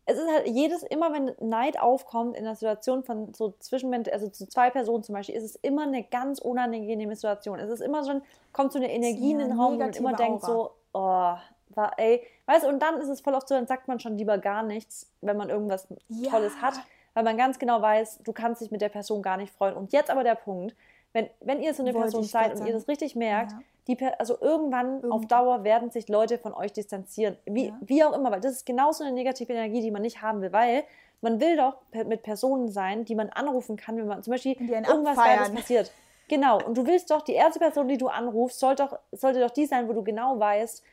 [0.06, 4.28] es ist halt jedes, immer wenn Neid aufkommt in der Situation von so Zwischenmensch, also
[4.28, 7.58] zu zwei Personen zum Beispiel, ist es immer eine ganz unangenehme Situation.
[7.58, 10.16] Es ist immer schon, kommt so eine Energie in den Raum und immer Aura.
[10.16, 13.66] denkt so, oh, war, ey, weißt du, und dann ist es voll oft so, dann
[13.66, 16.30] sagt man schon lieber gar nichts, wenn man irgendwas ja.
[16.30, 16.74] Tolles hat,
[17.14, 19.74] weil man ganz genau weiß, du kannst dich mit der Person gar nicht freuen.
[19.74, 20.76] Und jetzt aber der Punkt,
[21.12, 23.98] wenn, wenn ihr so eine Wollte Person seid und ihr das richtig merkt, ja die,
[24.18, 25.12] also irgendwann Irgendwann.
[25.12, 27.36] auf Dauer werden sich Leute von euch distanzieren.
[27.46, 27.78] Wie, ja.
[27.80, 30.52] wie auch immer, weil das ist genauso eine negative Energie, die man nicht haben will,
[30.52, 30.84] weil
[31.22, 35.16] man will doch mit Personen sein, die man anrufen kann, wenn man zum Beispiel irgendwas
[35.16, 35.90] Geiles passiert.
[36.28, 39.50] Genau, und du willst doch, die erste Person, die du anrufst, soll doch, sollte doch
[39.50, 40.84] die sein, wo du genau weißt,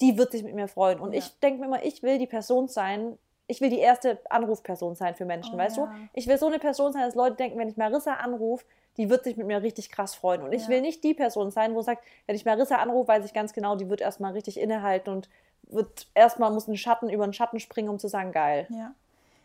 [0.00, 1.00] die wird sich mit mir freuen.
[1.00, 1.18] Und ja.
[1.18, 5.16] ich denke mir immer, ich will die Person sein, ich will die erste Anrufperson sein
[5.16, 5.86] für Menschen, oh, weißt ja.
[5.86, 6.08] du?
[6.14, 8.64] Ich will so eine Person sein, dass Leute denken, wenn ich Marissa anrufe,
[8.96, 10.42] die wird sich mit mir richtig krass freuen.
[10.42, 10.68] Und ich ja.
[10.68, 13.76] will nicht die Person sein, wo sagt, wenn ich Marissa anrufe, weiß ich ganz genau,
[13.76, 15.28] die wird erstmal richtig innehalten und
[15.68, 18.66] wird erstmal muss ein Schatten über einen Schatten springen, um zu sagen, geil.
[18.70, 18.94] Ja.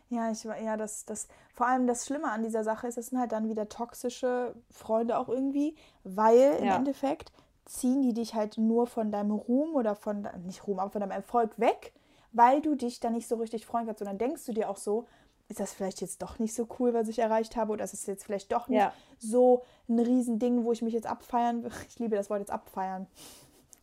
[0.09, 3.19] Ja, ich ja, das, das, vor allem das Schlimme an dieser Sache ist, es sind
[3.19, 6.75] halt dann wieder toxische Freunde auch irgendwie, weil im ja.
[6.75, 7.31] Endeffekt
[7.63, 11.11] ziehen die dich halt nur von deinem Ruhm oder von, nicht Ruhm, aber von deinem
[11.11, 11.93] Erfolg weg,
[12.33, 14.01] weil du dich dann nicht so richtig freuen kannst.
[14.01, 15.07] Und dann denkst du dir auch so,
[15.51, 18.05] ist das vielleicht jetzt doch nicht so cool, was ich erreicht habe, oder ist es
[18.05, 18.93] jetzt vielleicht doch nicht ja.
[19.19, 21.75] so ein Riesending, wo ich mich jetzt abfeiern würde.
[21.89, 23.07] Ich liebe das Wort jetzt abfeiern.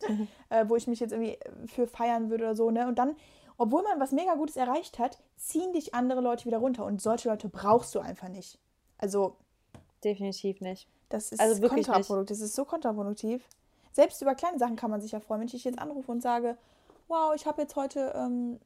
[0.07, 0.27] Mhm.
[0.49, 2.87] äh, wo ich mich jetzt irgendwie für feiern würde oder so, ne?
[2.87, 3.15] Und dann,
[3.57, 6.85] obwohl man was mega Gutes erreicht hat, ziehen dich andere Leute wieder runter.
[6.85, 8.57] Und solche Leute brauchst du einfach nicht.
[8.97, 9.35] Also.
[10.03, 10.87] Definitiv nicht.
[11.09, 12.37] Das ist also kontraproduktiv.
[12.37, 13.43] Das ist so kontraproduktiv.
[13.91, 15.41] Selbst über kleine Sachen kann man sich ja freuen.
[15.41, 16.57] Wenn ich dich jetzt anrufe und sage,
[17.07, 18.59] wow, ich habe jetzt heute ähm,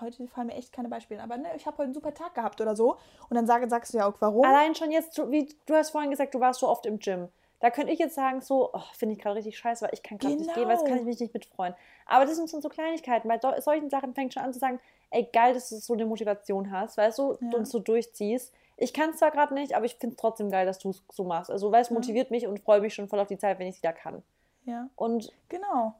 [0.00, 2.60] heute fallen mir echt keine Beispiele, aber ne, ich habe heute einen super Tag gehabt
[2.60, 2.96] oder so.
[3.28, 4.44] Und dann sag, sagst du ja auch, warum.
[4.44, 7.28] Allein schon jetzt, wie du hast vorhin gesagt, du warst so oft im Gym.
[7.60, 10.16] Da könnte ich jetzt sagen, so, oh, finde ich gerade richtig scheiße, weil ich kann
[10.16, 10.46] gerade genau.
[10.46, 11.74] nicht gehen, weil es kann ich mich nicht mitfreuen.
[12.06, 13.28] Aber das sind so Kleinigkeiten.
[13.28, 16.70] Bei solchen Sachen fängt schon an zu sagen, ey, geil, dass du so eine Motivation
[16.70, 17.58] hast, weißt du, ja.
[17.58, 18.54] und so durchziehst.
[18.78, 21.02] Ich kann es zwar gerade nicht, aber ich finde es trotzdem geil, dass du es
[21.12, 21.50] so machst.
[21.50, 21.94] Also, weil es ja.
[21.94, 24.22] motiviert mich und freue mich schon voll auf die Zeit, wenn ich es wieder kann.
[24.64, 24.88] Ja.
[24.96, 25.94] Und genau.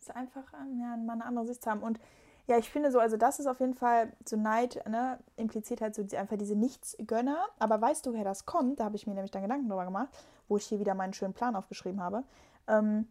[0.00, 1.84] Es ist einfach, ja, mal eine andere Sicht zu haben.
[1.84, 2.00] Und
[2.46, 5.94] ja, ich finde so, also das ist auf jeden Fall so Neid, ne, impliziert halt
[5.94, 7.38] so einfach diese Nichtsgönner.
[7.58, 8.80] Aber weißt du, woher das kommt?
[8.80, 10.08] Da habe ich mir nämlich dann Gedanken drüber gemacht,
[10.48, 12.24] wo ich hier wieder meinen schönen Plan aufgeschrieben habe.
[12.68, 13.08] Ähm,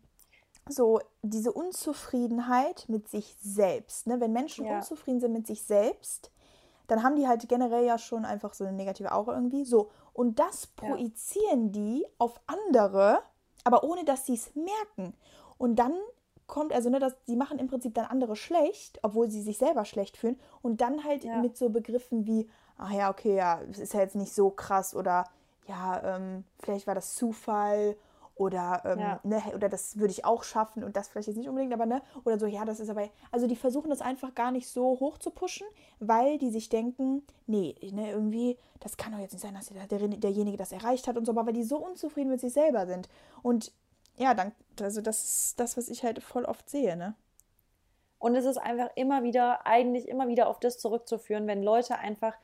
[0.70, 4.06] so diese Unzufriedenheit mit sich selbst.
[4.08, 4.20] Ne?
[4.20, 4.76] Wenn Menschen ja.
[4.76, 6.32] unzufrieden sind mit sich selbst,
[6.88, 9.66] dann haben die halt generell ja schon einfach so eine negative Aura irgendwie.
[9.66, 9.90] So.
[10.14, 11.72] Und das projizieren ja.
[11.72, 13.20] die auf andere,
[13.64, 15.16] aber ohne dass sie es merken.
[15.58, 15.94] Und dann
[16.54, 19.86] kommt, also ne, dass die machen im Prinzip dann andere schlecht, obwohl sie sich selber
[19.86, 21.42] schlecht fühlen und dann halt ja.
[21.42, 24.96] mit so Begriffen wie, ach ja, okay, ja, es ist ja jetzt nicht so krass
[24.96, 25.26] oder
[25.68, 27.96] ja, ähm, vielleicht war das Zufall
[28.36, 29.20] oder, ähm, ja.
[29.24, 32.04] ne, oder das würde ich auch schaffen und das vielleicht jetzt nicht unbedingt, aber ne,
[32.24, 35.18] oder so, ja, das ist aber, also die versuchen das einfach gar nicht so hoch
[35.18, 35.66] zu pushen,
[36.00, 39.88] weil die sich denken, nee, ne, irgendwie, das kann doch jetzt nicht sein, dass der,
[39.88, 42.86] der, derjenige das erreicht hat und so, aber weil die so unzufrieden mit sich selber
[42.86, 43.10] sind
[43.42, 43.72] und
[44.18, 47.16] ja, dann, also das ist das, was ich halt voll oft sehe, ne?
[48.20, 52.36] Und es ist einfach immer wieder, eigentlich immer wieder auf das zurückzuführen, wenn Leute einfach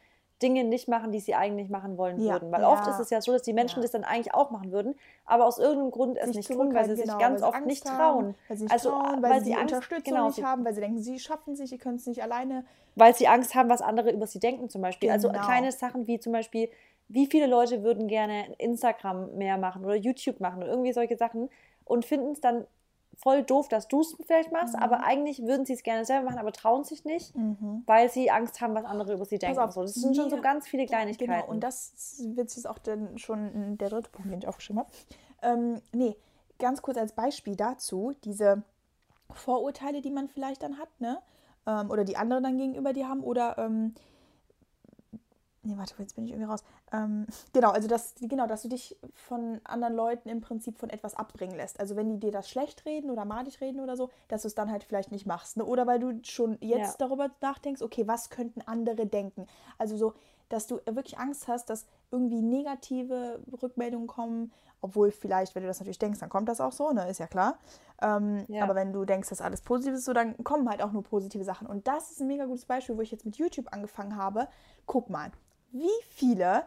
[0.41, 2.33] Dinge nicht machen, die sie eigentlich machen wollen ja.
[2.33, 2.51] würden.
[2.51, 2.69] Weil ja.
[2.69, 3.83] oft ist es ja so, dass die Menschen ja.
[3.83, 6.85] das dann eigentlich auch machen würden, aber aus irgendeinem Grund es sich nicht tun, weil
[6.85, 8.35] sie genau, sich ganz oft Angst nicht trauen.
[8.47, 10.81] Weil sie nicht also, trauen, weil, weil sie, Angst, Unterstützung genau, nicht haben, weil sie
[10.81, 12.65] denken, sie schaffen sich, sie können es nicht alleine.
[12.95, 15.09] Weil sie Angst haben, was andere über sie denken zum Beispiel.
[15.11, 15.39] Also genau.
[15.39, 16.69] Also kleine Sachen wie zum Beispiel,
[17.09, 21.49] wie viele Leute würden gerne Instagram mehr machen oder YouTube machen oder irgendwie solche Sachen
[21.83, 22.65] und finden es dann
[23.17, 24.81] voll doof, dass du es vielleicht machst, mhm.
[24.81, 27.83] aber eigentlich würden sie es gerne selber machen, aber trauen sich nicht, mhm.
[27.85, 29.59] weil sie Angst haben, was andere über sie denken.
[29.59, 29.81] Auf, so.
[29.81, 31.31] Das sind schon so ganz viele Kleinigkeiten.
[31.31, 34.91] Genau, und das wird jetzt auch dann schon der dritte Punkt, den ich aufgeschrieben habe.
[35.41, 36.15] Ähm, nee,
[36.59, 38.63] ganz kurz als Beispiel dazu, diese
[39.31, 41.19] Vorurteile, die man vielleicht dann hat, ne?
[41.67, 43.95] Ähm, oder die andere dann gegenüber dir haben, oder ähm,
[45.61, 46.63] Nee, warte, jetzt bin ich irgendwie raus.
[46.93, 51.15] Ähm, genau, also dass, genau, dass du dich von anderen Leuten im Prinzip von etwas
[51.15, 51.79] abbringen lässt.
[51.79, 54.55] Also wenn die dir das schlecht reden oder malig reden oder so, dass du es
[54.55, 55.57] dann halt vielleicht nicht machst.
[55.57, 55.65] Ne?
[55.65, 57.07] Oder weil du schon jetzt ja.
[57.07, 59.47] darüber nachdenkst, okay, was könnten andere denken?
[59.77, 60.13] Also so,
[60.47, 65.79] dass du wirklich Angst hast, dass irgendwie negative Rückmeldungen kommen, obwohl vielleicht, wenn du das
[65.79, 67.59] natürlich denkst, dann kommt das auch so, ne, ist ja klar.
[68.01, 68.63] Ähm, ja.
[68.63, 71.43] Aber wenn du denkst, dass alles positiv ist, so, dann kommen halt auch nur positive
[71.43, 71.67] Sachen.
[71.67, 74.47] Und das ist ein mega gutes Beispiel, wo ich jetzt mit YouTube angefangen habe.
[74.85, 75.31] Guck mal,
[75.71, 76.63] wie viele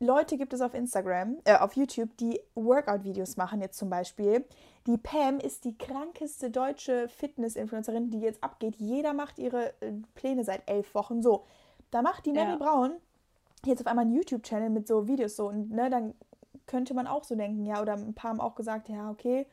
[0.00, 4.44] Leute gibt es auf Instagram, äh, auf YouTube, die Workout-Videos machen, jetzt zum Beispiel.
[4.86, 8.76] Die Pam ist die krankeste deutsche Fitness-Influencerin, die jetzt abgeht.
[8.76, 11.44] Jeder macht ihre äh, Pläne seit elf Wochen so.
[11.90, 12.56] Da macht die Mary ja.
[12.56, 12.96] Braun
[13.64, 16.14] jetzt auf einmal einen YouTube-Channel mit so Videos so und ne, dann
[16.66, 19.46] könnte man auch so denken, ja, oder ein paar haben auch gesagt, ja, okay,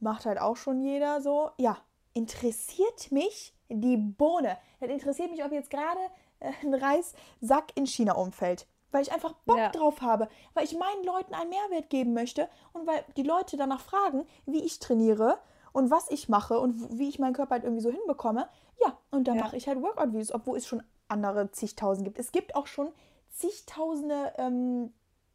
[0.00, 1.50] macht halt auch schon jeder so.
[1.58, 1.78] Ja,
[2.12, 4.56] interessiert mich die Bohne.
[4.80, 6.00] Das interessiert mich, ob jetzt gerade
[6.40, 8.66] ein Reissack in China umfällt.
[8.92, 9.70] Weil ich einfach Bock ja.
[9.70, 13.80] drauf habe, weil ich meinen Leuten einen Mehrwert geben möchte und weil die Leute danach
[13.80, 15.38] fragen, wie ich trainiere
[15.72, 18.48] und was ich mache und wie ich meinen Körper halt irgendwie so hinbekomme.
[18.82, 19.42] Ja, und dann ja.
[19.42, 22.18] mache ich halt Workout-Videos, obwohl es schon andere zigtausend gibt.
[22.18, 22.92] Es gibt auch schon
[23.30, 24.92] zigtausende, ähm,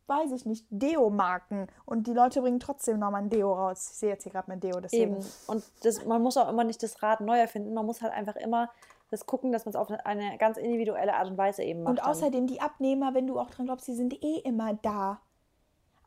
[0.08, 3.90] weiß ich nicht, Deo-Marken und die Leute bringen trotzdem nochmal ein Deo raus.
[3.92, 5.18] Ich sehe jetzt hier gerade mein Deo, deswegen.
[5.18, 5.26] Eben.
[5.48, 8.36] Und das, man muss auch immer nicht das Rad neu erfinden, man muss halt einfach
[8.36, 8.70] immer
[9.12, 11.92] das Gucken, dass man es auf eine ganz individuelle Art und Weise eben macht.
[11.92, 15.22] Und außerdem die Abnehmer, wenn du auch dran glaubst, die sind eh immer da.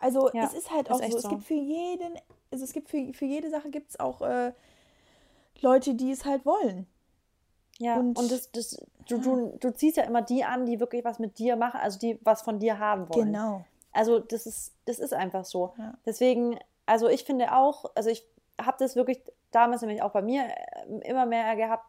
[0.01, 2.15] Also ja, es ist halt auch ist so, es gibt für jeden,
[2.51, 4.53] also es gibt für, für jede Sache gibt es auch äh,
[5.61, 6.87] Leute, die es halt wollen.
[7.79, 8.77] Ja, und, und das, das,
[9.09, 11.99] du, du, du ziehst ja immer die an, die wirklich was mit dir machen, also
[11.99, 13.33] die was von dir haben wollen.
[13.33, 13.65] Genau.
[13.93, 15.75] Also das ist, das ist einfach so.
[15.79, 15.95] Ja.
[16.07, 18.25] Deswegen, also ich finde auch, also ich
[18.61, 21.85] habe das wirklich damals nämlich auch bei mir äh, immer mehr gehabt,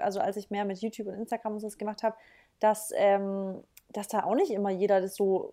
[0.00, 2.16] also als ich mehr mit YouTube und Instagram und so gemacht habe,
[2.60, 5.52] dass, ähm, dass da auch nicht immer jeder das so,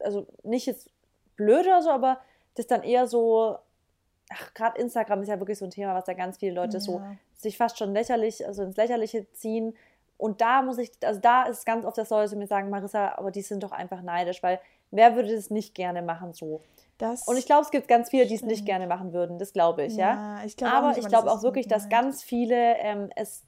[0.00, 0.90] also nicht jetzt
[1.36, 2.20] blöd oder so, aber
[2.54, 3.58] das dann eher so,
[4.30, 6.80] ach, gerade Instagram ist ja wirklich so ein Thema, was da ganz viele Leute ja.
[6.80, 7.02] so
[7.36, 9.76] sich fast schon lächerlich, also ins Lächerliche ziehen.
[10.16, 13.30] Und da muss ich, also da ist ganz oft, dass Leute mir sagen, Marissa, aber
[13.30, 14.60] die sind doch einfach neidisch, weil
[14.94, 16.62] wer würde das nicht gerne machen so?
[16.98, 19.38] Das und ich glaube, es gibt ganz viele, die es nicht gerne machen würden.
[19.38, 20.38] Das glaube ich, ja.
[20.38, 20.44] ja?
[20.44, 23.42] Ich glaub Aber nicht, ich glaube auch wirklich, dass ganz viele ähm, es,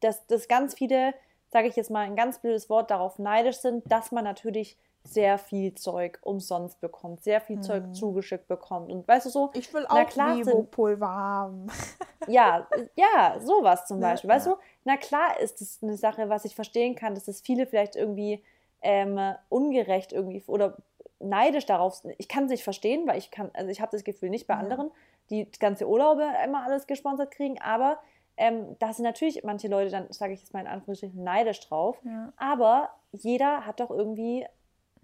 [0.00, 1.12] dass, dass ganz viele,
[1.50, 5.36] sage ich jetzt mal ein ganz blödes Wort, darauf neidisch sind, dass man natürlich sehr
[5.36, 7.62] viel Zeug umsonst bekommt, sehr viel mhm.
[7.62, 8.90] Zeug zugeschickt bekommt.
[8.90, 11.66] Und weißt du so, ich will auch klar Vivopulver haben.
[12.26, 14.30] ja, ja, sowas zum Beispiel.
[14.30, 17.42] Ja, weißt du, na klar ist es eine Sache, was ich verstehen kann, dass es
[17.42, 18.42] viele vielleicht irgendwie
[18.84, 19.18] ähm,
[19.48, 20.76] ungerecht irgendwie oder
[21.18, 22.02] neidisch darauf.
[22.18, 24.54] Ich kann es nicht verstehen, weil ich kann, also ich habe das Gefühl nicht bei
[24.54, 24.90] anderen,
[25.30, 27.98] die ganze Urlaube immer alles gesponsert kriegen, aber
[28.36, 31.98] ähm, da sind natürlich manche Leute, dann sage ich jetzt mal in Anführungsstrichen, neidisch drauf.
[32.04, 32.32] Ja.
[32.36, 34.44] Aber jeder hat doch irgendwie,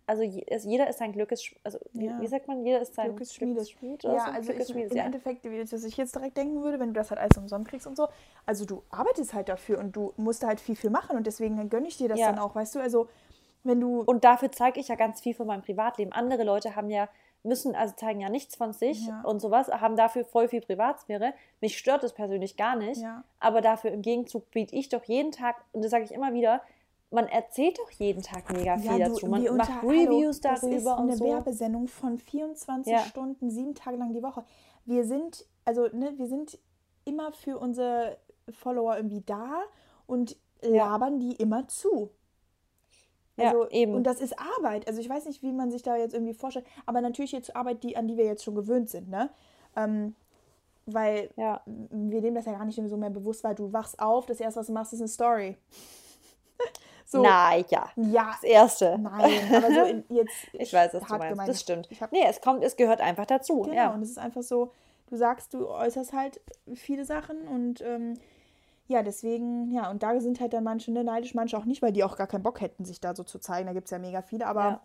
[0.07, 2.21] also jeder ist sein Glückes, also ja.
[2.21, 4.03] wie, sagt man, jeder ist sein Glückes Schmied.
[4.03, 4.33] Ja, so?
[4.33, 5.05] also ich, im ja.
[5.05, 7.97] Endeffekt, was ich jetzt direkt denken würde, wenn du das halt alles umsonst kriegst und
[7.97, 8.09] so,
[8.45, 11.87] also du arbeitest halt dafür und du musst halt viel, viel machen und deswegen gönne
[11.87, 13.09] ich dir das dann auch, weißt du, also
[13.63, 16.13] wenn du und dafür zeige ich ja ganz viel von meinem Privatleben.
[16.13, 17.09] Andere Leute haben ja
[17.43, 19.23] müssen also zeigen ja nichts von sich ja.
[19.23, 21.33] und sowas, haben dafür voll viel Privatsphäre.
[21.63, 23.25] Mich stört das persönlich gar nicht, ja.
[23.39, 26.61] aber dafür im Gegenzug biete ich doch jeden Tag und das sage ich immer wieder,
[27.11, 29.27] man erzählt doch jeden Tag mega viel ja, du, dazu.
[29.27, 31.25] Man macht Reviews Hallo, darüber das ist eine so.
[31.25, 34.45] Werbesendung von 24 Stunden, sieben Tage lang die Woche.
[34.85, 36.59] Wir sind also ne, wir sind
[37.05, 38.19] immer für unsere
[38.51, 39.63] Follower irgendwie da
[40.07, 42.11] und labern die immer zu.
[43.41, 43.95] Also, ja, eben.
[43.95, 44.87] Und das ist Arbeit.
[44.87, 47.83] Also ich weiß nicht, wie man sich da jetzt irgendwie vorstellt, aber natürlich jetzt Arbeit,
[47.83, 49.31] die, an die wir jetzt schon gewöhnt sind, ne?
[49.77, 50.15] Ähm,
[50.87, 51.63] weil ja.
[51.67, 54.61] wir nehmen das ja gar nicht so mehr bewusst, weil du wachst auf, das erste,
[54.61, 55.57] was du machst, ist eine Story.
[57.07, 57.23] so.
[57.23, 57.91] Na ja.
[57.97, 58.31] Ja.
[58.33, 58.99] Das erste.
[58.99, 60.35] Nein, aber so in, jetzt.
[60.53, 61.29] Ich weiß, was du meinst.
[61.29, 61.49] Gemeint.
[61.49, 61.89] Das stimmt.
[61.91, 63.63] Ich hab, nee, es kommt, es gehört einfach dazu.
[63.63, 63.95] Genau, ja.
[63.95, 64.73] und es ist einfach so,
[65.09, 66.41] du sagst, du äußerst halt
[66.75, 68.15] viele Sachen und ähm,
[68.91, 71.93] ja, deswegen, ja, und da sind halt dann manche ne, neidisch, manche auch nicht, weil
[71.93, 73.69] die auch gar keinen Bock hätten, sich da so zu zeigen.
[73.69, 74.83] Da gibt es ja mega viele, aber ja.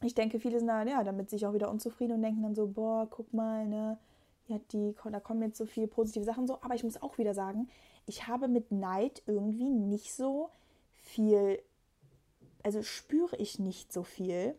[0.00, 2.68] ich denke, viele sind da, ja, damit sich auch wieder unzufrieden und denken dann so,
[2.68, 3.98] boah, guck mal, ne,
[4.46, 6.58] ja, die, da kommen jetzt so viele positive Sachen so.
[6.60, 7.68] Aber ich muss auch wieder sagen,
[8.06, 10.50] ich habe mit Neid irgendwie nicht so
[10.92, 11.58] viel,
[12.62, 14.54] also spüre ich nicht so viel,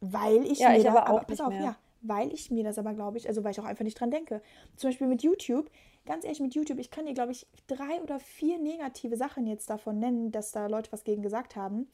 [0.00, 1.62] weil ich ja, mir ich da, aber auch aber, pass auf, mehr.
[1.62, 4.12] ja, weil ich mir das aber glaube ich, also weil ich auch einfach nicht dran
[4.12, 4.40] denke.
[4.76, 5.68] Zum Beispiel mit YouTube,
[6.06, 9.70] ganz ehrlich mit YouTube, ich kann dir glaube ich drei oder vier negative Sachen jetzt
[9.70, 11.88] davon nennen, dass da Leute was gegen gesagt haben.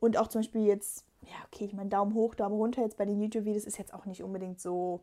[0.00, 3.04] Und auch zum Beispiel jetzt, ja okay, ich meine Daumen hoch, Daumen runter jetzt bei
[3.04, 5.00] den YouTube-Videos ist jetzt auch nicht unbedingt so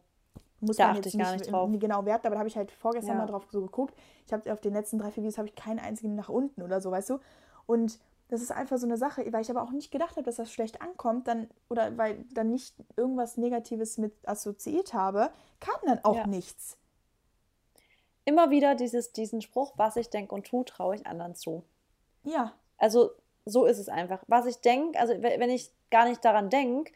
[0.61, 1.69] muss Da man jetzt ich gar nicht, nicht drauf.
[1.79, 3.21] genau werten, aber da habe ich halt vorgestern Ja.
[3.23, 3.95] mal drauf so geguckt.
[4.25, 6.81] Ich habe auf den letzten drei, vier Videos habe ich keinen einzigen nach unten oder
[6.81, 7.19] so, weißt du?
[7.65, 10.35] Und das ist einfach so eine Sache, weil ich aber auch nicht gedacht habe, dass
[10.35, 16.03] das schlecht ankommt, dann oder weil dann nicht irgendwas Negatives mit assoziiert habe, kam dann
[16.03, 16.27] auch Ja.
[16.27, 16.77] nichts.
[18.29, 21.63] Immer wieder dieses, diesen Spruch, was ich denke und tue, traue ich anderen zu.
[22.23, 23.11] Ja, Also
[23.45, 24.23] so ist es einfach.
[24.27, 26.91] Was ich denke, also we- wenn ich gar nicht daran denke,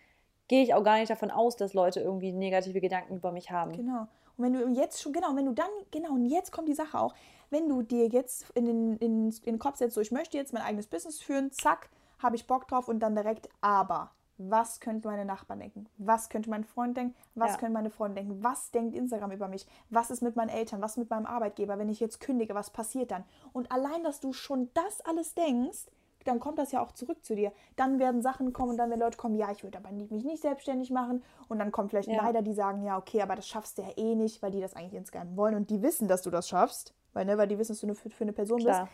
[0.47, 3.71] gehe ich auch gar nicht davon aus, dass Leute irgendwie negative Gedanken über mich haben.
[3.73, 4.07] genau.
[4.37, 6.99] Und wenn du jetzt schon, genau, wenn du dann, genau, und jetzt kommt die Sache
[6.99, 7.13] auch,
[7.51, 10.53] wenn du dir jetzt in den, in, in den Kopf setzt, so ich möchte jetzt
[10.53, 15.07] mein eigenes Business führen, zack, habe ich Bock drauf und dann direkt, aber, was könnten
[15.07, 15.87] meine Nachbarn denken?
[15.97, 17.15] Was könnte mein Freund denken?
[17.35, 17.57] Was Ja.
[17.57, 18.43] können meine Freunde denken?
[18.43, 19.67] Was denkt Instagram über mich?
[19.89, 20.81] Was ist mit meinen Eltern?
[20.81, 21.77] Was mit meinem Arbeitgeber?
[21.77, 23.23] Wenn ich jetzt kündige, was passiert dann?
[23.53, 25.85] Und allein, dass du schon das alles denkst,
[26.25, 27.51] dann kommt das ja auch zurück zu dir.
[27.75, 30.41] Dann werden Sachen kommen und dann werden Leute kommen, ja, ich würde aber mich nicht
[30.41, 31.21] selbstständig machen.
[31.49, 32.23] Und dann kommen vielleicht Ja.
[32.23, 34.73] Neider, die sagen, ja, okay, aber das schaffst du ja eh nicht, weil die das
[34.75, 36.93] eigentlich insgeheim wollen und die wissen, dass du das schaffst.
[37.11, 38.85] Weil, ne, weil die wissen, dass du eine, für, für eine Person Klar.
[38.85, 38.93] bist.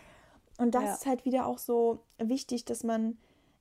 [0.60, 0.94] Und das Ja.
[0.94, 3.18] ist halt wieder auch so wichtig, dass man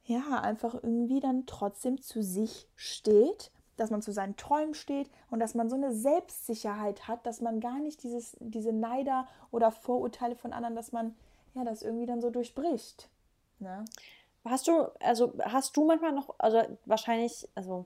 [0.08, 5.38] ja einfach irgendwie dann trotzdem zu sich steht, dass man zu seinen Träumen steht und
[5.38, 10.34] dass man so eine Selbstsicherheit hat, dass man gar nicht dieses, diese Neider oder Vorurteile
[10.34, 11.14] von anderen, dass man
[11.54, 13.08] ja das irgendwie dann so durchbricht.
[13.60, 13.84] Ne?
[14.44, 17.84] Hast du, also hast du manchmal noch, also wahrscheinlich, also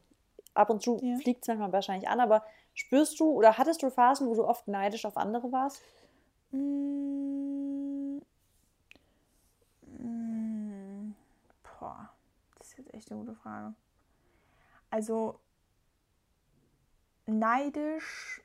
[0.55, 1.16] ab und zu Ja.
[1.16, 2.45] fliegt es manchmal wahrscheinlich an, aber
[2.75, 5.83] spürst du oder hattest du Phasen, wo du oft neidisch auf andere warst?
[6.53, 8.18] Mm.
[9.99, 10.62] Mm.
[12.73, 13.75] Ist jetzt echt eine gute Frage.
[14.91, 15.39] Also
[17.27, 18.41] neidisch,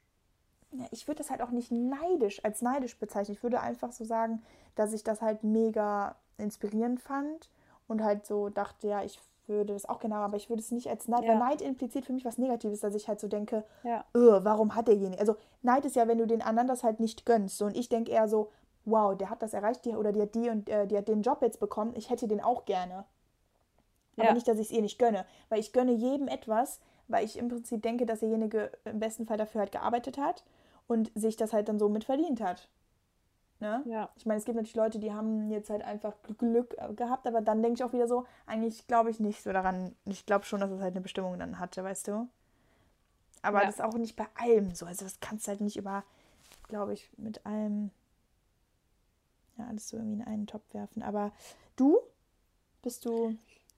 [0.71, 3.35] ja, ich würde das halt auch nicht neidisch als neidisch bezeichnen.
[3.37, 4.43] Ich würde einfach so sagen,
[4.75, 7.49] dass ich das halt mega inspirierend fand
[7.87, 9.17] und halt so dachte, ja, ich
[9.47, 11.29] würde das auch gerne haben, aber ich würde es nicht als Neid, Ja.
[11.31, 14.03] weil Neid impliziert für mich was Negatives, dass ich halt so denke, Ja.
[14.13, 15.21] öh, warum hat derjenige?
[15.21, 17.57] Also Neid ist ja, wenn du den anderen das halt nicht gönnst.
[17.57, 18.51] So, und ich denke eher so,
[18.83, 21.21] wow, der hat das erreicht, die, oder die hat die und äh, die hat den
[21.21, 23.05] Job jetzt bekommen, ich hätte den auch gerne.
[24.17, 24.33] Aber Ja.
[24.33, 25.25] nicht, dass ich es ihr nicht gönne.
[25.49, 29.37] Weil ich gönne jedem etwas, weil ich im Prinzip denke, dass derjenige im besten Fall
[29.37, 30.43] dafür halt gearbeitet hat
[30.87, 32.67] und sich das halt dann so mit verdient hat.
[33.59, 33.81] Ne?
[33.85, 34.09] Ja.
[34.15, 37.41] Ich meine, es gibt natürlich Leute, die haben jetzt halt einfach Glück äh, gehabt, aber
[37.41, 39.95] dann denke ich auch wieder so, eigentlich glaube ich nicht so daran.
[40.05, 42.27] Ich glaube schon, dass es halt eine Bestimmung dann hatte, weißt du?
[43.41, 43.65] Aber Ja.
[43.65, 44.85] das ist auch nicht bei allem so.
[44.85, 46.03] Also das kannst du halt nicht über,
[46.67, 47.89] glaube ich, mit allem,
[49.57, 51.01] ja, alles so irgendwie in einen Topf werfen.
[51.01, 51.31] Aber
[51.75, 51.99] du?
[52.83, 53.35] Bist du,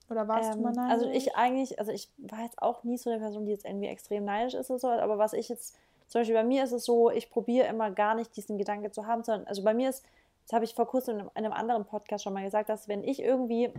[0.09, 0.91] oder warst du Ähm, mal neidisch?
[0.91, 3.87] also ich eigentlich, also ich war jetzt auch nie so eine Person, die jetzt irgendwie
[3.87, 5.75] extrem neidisch ist oder so, aber was ich jetzt,
[6.07, 9.05] zum Beispiel bei mir ist es so, ich probiere immer gar nicht diesen Gedanke zu
[9.05, 10.03] haben, sondern, also bei mir ist,
[10.45, 12.87] das habe ich vor kurzem in einem, in einem anderen Podcast schon mal gesagt, dass
[12.87, 13.71] wenn ich irgendwie,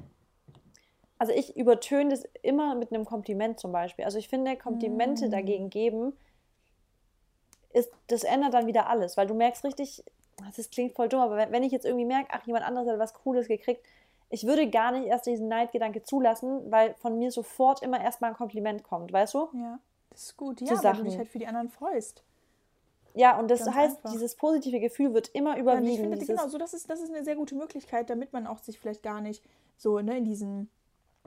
[1.18, 4.04] also ich übertöne das immer mit einem Kompliment zum Beispiel.
[4.04, 5.30] Also ich finde, Komplimente Mm.
[5.32, 6.12] dagegen geben,
[7.72, 10.02] ist, das ändert dann wieder alles, weil du merkst richtig,
[10.56, 12.98] das klingt voll dumm, aber wenn, wenn ich jetzt irgendwie merke, ach, jemand anderes hat
[12.98, 13.84] was Cooles gekriegt,
[14.30, 18.36] ich würde gar nicht erst diesen Neidgedanke zulassen, weil von mir sofort immer erstmal ein
[18.36, 19.48] Kompliment kommt, weißt du?
[19.52, 19.78] Ja,
[20.10, 20.60] das ist gut.
[20.60, 22.22] Zu Ja, weil du dich halt für die anderen freust.
[23.12, 24.12] Ja, und das Ganz heißt, einfach.
[24.12, 25.62] dieses positive Gefühl wird immer Ja, und ich
[25.98, 26.10] überwiegen.
[26.10, 28.78] finde, genau, so das ist, das ist eine sehr gute Möglichkeit, damit man auch sich
[28.78, 29.44] vielleicht gar nicht
[29.76, 30.70] so ne, in, diesen,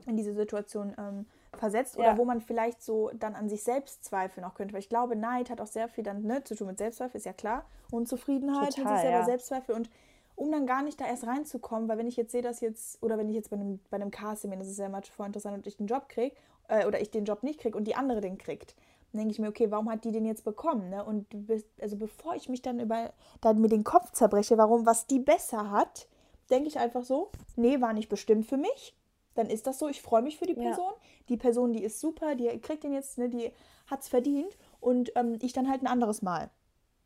[0.06, 1.26] in diese Situation ähm,
[1.58, 2.18] versetzt oder Ja.
[2.18, 4.74] wo man vielleicht so dann an sich selbst zweifeln auch könnte.
[4.74, 7.26] Weil ich glaube, Neid hat auch sehr viel dann ne, zu tun mit Selbstzweifel, ist
[7.26, 7.66] ja klar.
[7.92, 9.26] Unzufriedenheit mit Total, sich selber, ja.
[9.26, 9.90] Selbstzweifel und
[10.36, 13.18] um dann gar nicht da erst reinzukommen, weil wenn ich jetzt sehe, dass jetzt, oder
[13.18, 15.56] wenn ich jetzt bei einem, bei einem Casting bin, das ist ja immer voll interessant
[15.56, 16.36] und ich den Job kriege,
[16.68, 18.76] äh, oder ich den Job nicht kriege und die andere den kriegt,
[19.12, 20.90] dann denke ich mir, okay, warum hat die den jetzt bekommen?
[20.90, 21.04] Ne?
[21.04, 25.06] Und bis, also bevor ich mich dann über dann mir den Kopf zerbreche, warum, was
[25.06, 26.08] die besser hat,
[26.50, 28.96] denke ich einfach so, nee, war nicht bestimmt für mich.
[29.36, 30.64] Dann ist das so, ich freue mich für die Ja.
[30.64, 30.94] Person.
[31.30, 33.52] Die Person, die ist super, die kriegt den jetzt, ne, die
[33.88, 36.50] hat es verdient und ähm, ich dann halt ein anderes Mal.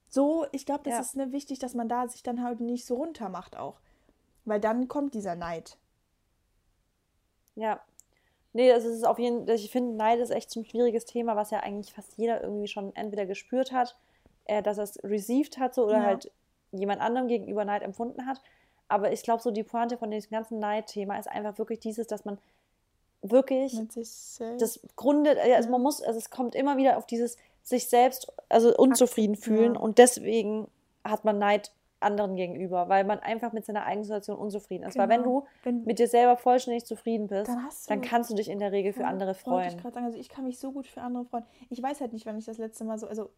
[0.10, 1.00] So, ich glaube, das Ja.
[1.02, 3.80] ist ne, wichtig, dass man da sich dann halt nicht so runter macht auch.
[4.46, 5.78] Weil dann kommt dieser Neid.
[7.56, 7.82] ja.
[8.54, 11.36] Nee, das ist auf jeden Fall, ich finde, Neid ist echt so ein schwieriges Thema,
[11.36, 13.96] was ja eigentlich fast jeder irgendwie schon entweder gespürt hat,
[14.46, 16.04] äh, dass er es received hat so, oder Ja.
[16.06, 16.32] halt
[16.72, 18.42] jemand anderem gegenüber Neid empfunden hat.
[18.90, 22.24] aber ich glaube, so die Pointe von diesem ganzen Neid-Thema ist einfach wirklich dieses, dass
[22.26, 22.38] man
[23.22, 23.78] wirklich
[24.60, 27.38] das grundet, also man muss, also es kommt immer wieder auf dieses
[27.68, 29.80] sich selbst, also unzufrieden fühlen ja.
[29.80, 30.70] und deswegen
[31.04, 34.94] hat man Neid anderen gegenüber, weil man einfach mit seiner eigenen Situation unzufrieden ist.
[34.94, 35.04] Genau.
[35.04, 35.42] Weil wenn genau.
[35.42, 38.72] du wenn, mit dir selber vollständig zufrieden bist, dann, dann kannst du dich in der
[38.72, 39.76] Regel für andere freuen.
[39.76, 41.44] Ich, sagen, also ich kann mich so gut für andere freuen.
[41.70, 43.32] Ich weiß halt nicht, wann ich das letzte Mal so, also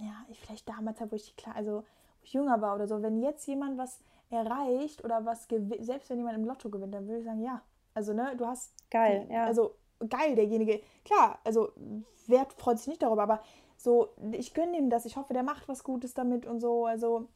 [0.00, 3.22] ja, ich vielleicht damals, wo ich klar, also wo ich jünger war oder so, wenn
[3.22, 4.00] jetzt jemand was
[4.30, 7.62] erreicht oder was gewinnt, selbst wenn jemand im Lotto gewinnt, dann würde ich sagen, ja.
[7.94, 8.72] Also, ne, du hast.
[8.90, 9.44] Geil, ja.
[9.44, 9.74] Also,
[10.08, 10.80] geil, derjenige.
[11.04, 11.70] Klar, also,
[12.26, 13.42] wer freut sich nicht darüber, aber
[13.76, 15.06] so, ich gönne ihm das.
[15.06, 16.86] Ich hoffe, der macht was Gutes damit und so.
[16.86, 17.26] Also,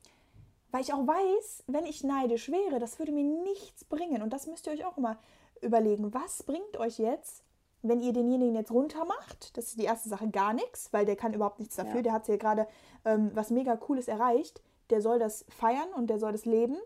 [0.70, 4.22] weil ich auch weiß, wenn ich neidisch wäre, das würde mir nichts bringen.
[4.22, 5.18] Und das müsst ihr euch auch immer
[5.60, 6.12] überlegen.
[6.14, 7.44] Was bringt euch jetzt,
[7.82, 9.56] wenn ihr denjenigen jetzt runter macht?
[9.56, 11.96] Das ist die erste Sache, gar nichts, weil der kann überhaupt nichts dafür.
[11.96, 12.02] Ja.
[12.02, 12.68] Der hat hier gerade
[13.04, 14.62] ähm, was mega Cooles erreicht.
[14.90, 16.76] Der soll das feiern und der soll das leben.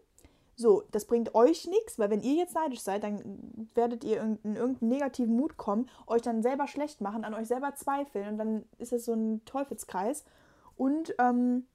[0.60, 4.56] So, das bringt euch nichts, weil wenn ihr jetzt neidisch seid, dann werdet ihr in
[4.56, 8.64] irgendeinen negativen Mut kommen, euch dann selber schlecht machen, an euch selber zweifeln und dann
[8.76, 10.26] ist es so ein Teufelskreis.
[10.76, 11.66] Und ähm,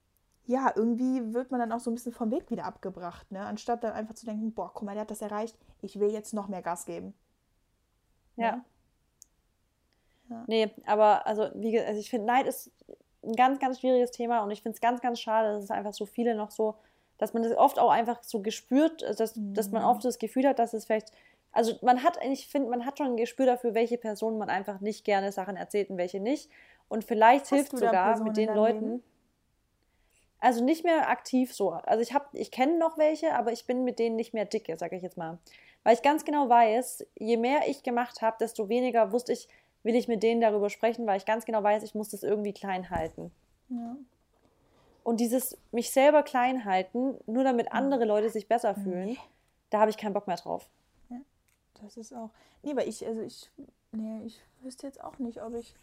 [0.46, 3.44] ja, irgendwie wird man dann auch so ein bisschen vom Weg wieder abgebracht, ne?
[3.44, 6.36] Anstatt dann einfach zu denken, boah, guck mal, der hat das erreicht, ich will jetzt
[6.36, 7.16] noch mehr Gas geben.
[8.36, 8.64] Ja.
[10.30, 10.44] ja.
[10.46, 12.72] Nee, aber also, wie also ich finde, Neid ist
[13.24, 15.94] ein ganz, ganz schwieriges Thema und ich finde es ganz, ganz schade, dass es einfach
[15.94, 16.76] so viele noch so,
[17.18, 19.54] dass man das oft auch einfach so gespürt, dass, mhm.
[19.54, 19.90] dass man mhm.
[19.90, 21.12] oft das Gefühl hat, dass es vielleicht,
[21.52, 24.82] also man hat, ich finde, man hat schon ein Gespür dafür, welche Personen man einfach
[24.82, 26.50] nicht gerne Sachen erzählt und welche nicht.
[26.88, 28.86] Und vielleicht Hast hilft sogar mit den Leuten.
[28.86, 29.04] Leben?
[30.40, 31.72] Also nicht mehr aktiv so.
[31.72, 34.78] Also ich habe, ich kenne noch welche, aber ich bin mit denen nicht mehr dicke,
[34.78, 35.40] sage ich jetzt mal.
[35.84, 39.48] Weil ich ganz genau weiß, je mehr ich gemacht habe, desto weniger wusste ich,
[39.84, 42.54] will ich mit denen darüber sprechen, weil ich ganz genau weiß, ich muss das irgendwie
[42.54, 43.32] klein halten.
[43.70, 43.96] Ja.
[45.06, 49.18] Und dieses mich selber klein halten, nur damit andere Leute sich besser fühlen, nee.
[49.70, 50.68] da habe ich keinen Bock mehr drauf.
[51.10, 51.22] Ja,
[51.82, 52.32] das ist auch.
[52.64, 53.50] Nee, weil ich, also ich,
[53.92, 55.76] nee, ich wüsste jetzt auch nicht, ob ich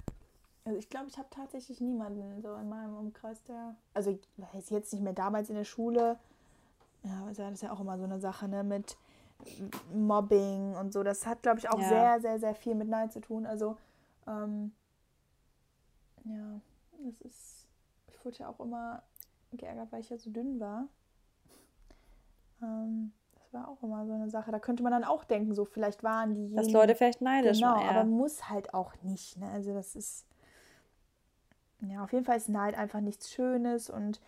[0.64, 3.74] also ich glaube, ich habe tatsächlich niemanden so in meinem Umkreis, der.
[3.94, 6.18] Also weiß jetzt nicht mehr damals in der Schule.
[7.02, 8.96] Ja, das ist ja auch immer so eine Sache, ne, mit
[9.92, 11.02] Mobbing und so.
[11.02, 11.88] Das hat, glaube ich, auch ja.
[11.88, 13.44] sehr, sehr, sehr viel mit Nein zu tun.
[13.44, 13.76] Also,
[14.26, 14.72] ähm,
[16.24, 16.60] ja,
[17.04, 17.66] das ist.
[18.08, 19.02] Ich wurde ja auch immer
[19.56, 20.88] geärgert, weil ich ja so dünn war.
[22.62, 24.50] Ähm, das war auch immer so eine Sache.
[24.52, 26.54] Da könnte man dann auch denken, so vielleicht waren die.
[26.54, 29.38] Dass Leute vielleicht neidisch Genau, aber muss halt auch nicht.
[29.38, 29.48] Ne?
[29.50, 30.26] Also das ist
[31.88, 34.20] ja, auf jeden Fall ist Neid einfach nichts Schönes und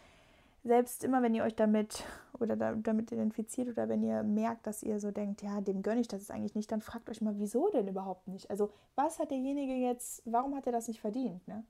[0.65, 2.05] selbst immer, wenn ihr euch damit
[2.41, 6.01] oder da, damit identifiziert oder wenn ihr merkt, dass ihr so denkt, ja, dem gönne
[6.01, 8.51] ich das ist eigentlich nicht, dann fragt euch mal, wieso denn überhaupt nicht?
[8.51, 11.47] Also, was hat derjenige jetzt, warum hat er das nicht verdient?
[11.47, 11.65] Ne?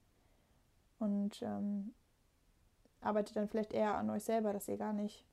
[0.99, 1.93] Und ähm,
[3.05, 5.25] arbeitet dann vielleicht eher an euch selber, dass ihr gar nicht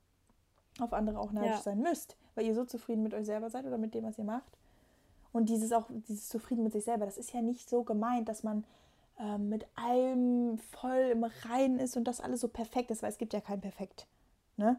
[0.80, 1.62] auf andere auch neidisch ja.
[1.62, 4.24] sein müsst, weil ihr so zufrieden mit euch selber seid oder mit dem, was ihr
[4.24, 4.58] macht.
[5.32, 8.42] Und dieses auch, dieses Zufrieden mit sich selber, das ist ja nicht so gemeint, dass
[8.42, 8.64] man
[9.18, 13.18] äh, mit allem voll im Reinen ist und das alles so perfekt ist, weil es
[13.18, 14.06] gibt ja kein Perfekt.
[14.56, 14.78] Ne?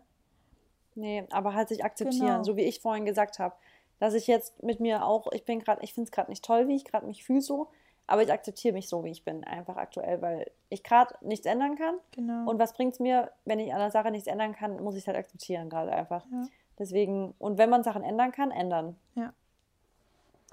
[0.96, 2.44] Nee, aber halt sich akzeptieren, genau.
[2.44, 3.56] so wie ich vorhin gesagt habe.
[4.00, 6.68] Dass ich jetzt mit mir auch, ich bin gerade, ich finde es gerade nicht toll,
[6.68, 7.70] wie ich gerade mich fühle so,
[8.14, 11.76] aber ich akzeptiere mich so, wie ich bin, einfach aktuell, weil ich gerade nichts ändern
[11.76, 11.96] kann.
[12.12, 12.48] Genau.
[12.48, 15.02] Und was bringt es mir, wenn ich an der Sache nichts ändern kann, muss ich
[15.02, 16.24] es halt akzeptieren gerade einfach.
[16.32, 16.44] Ja.
[16.78, 18.98] Deswegen, und wenn man Sachen ändern kann, ändern.
[19.16, 19.34] Ja.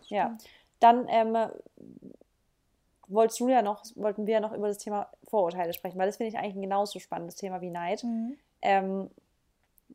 [0.08, 0.38] Ja.
[0.78, 1.36] Dann ähm,
[3.08, 6.16] wolltest du ja noch, wollten wir ja noch über das Thema Vorurteile sprechen, weil das
[6.16, 8.04] finde ich eigentlich ein genauso spannendes Thema wie Neid.
[8.04, 8.38] Mhm.
[8.62, 9.10] Ähm,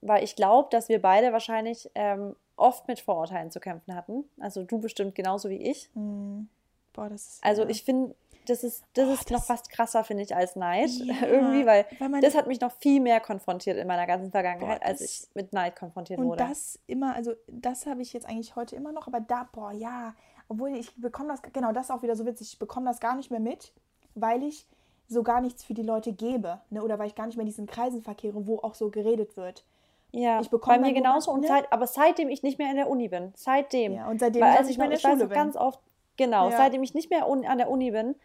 [0.02, 4.26] weil ich glaube, dass wir beide wahrscheinlich ähm, oft mit Vorurteilen zu kämpfen hatten.
[4.40, 5.90] Also du bestimmt genauso wie ich.
[5.96, 6.48] Mhm.
[6.96, 7.70] Boah, das ist, also ja.
[7.70, 8.16] ich finde,
[8.48, 10.90] das ist, das oh, ist das noch fast krasser, finde ich, als Neid.
[10.90, 14.82] Ja, irgendwie, weil, weil das hat mich noch viel mehr konfrontiert in meiner ganzen Vergangenheit,
[14.82, 16.44] boah, als ich mit Neid konfrontiert und wurde.
[16.44, 19.72] Und das immer, also das habe ich jetzt eigentlich heute immer noch, aber da, boah,
[19.72, 20.14] ja,
[20.48, 23.16] obwohl ich bekomme das, genau, das ist auch wieder so witzig, ich bekomme das gar
[23.16, 23.74] nicht mehr mit,
[24.14, 24.68] weil ich
[25.08, 26.84] so gar nichts für die Leute gebe, ne?
[26.84, 29.64] oder weil ich gar nicht mehr in diesen Kreisen verkehre, wo auch so geredet wird.
[30.12, 31.32] Ja, ich bei mir genauso.
[31.32, 31.48] Und ne?
[31.48, 33.96] seit, aber seitdem ich nicht mehr in der Uni bin, seitdem.
[33.96, 35.30] Ja, und seitdem weil, als ich, noch, in der Schule bin.
[35.30, 35.80] ganz oft,
[36.18, 36.58] genau, ja.
[36.58, 38.16] seitdem ich nicht mehr an der Uni bin,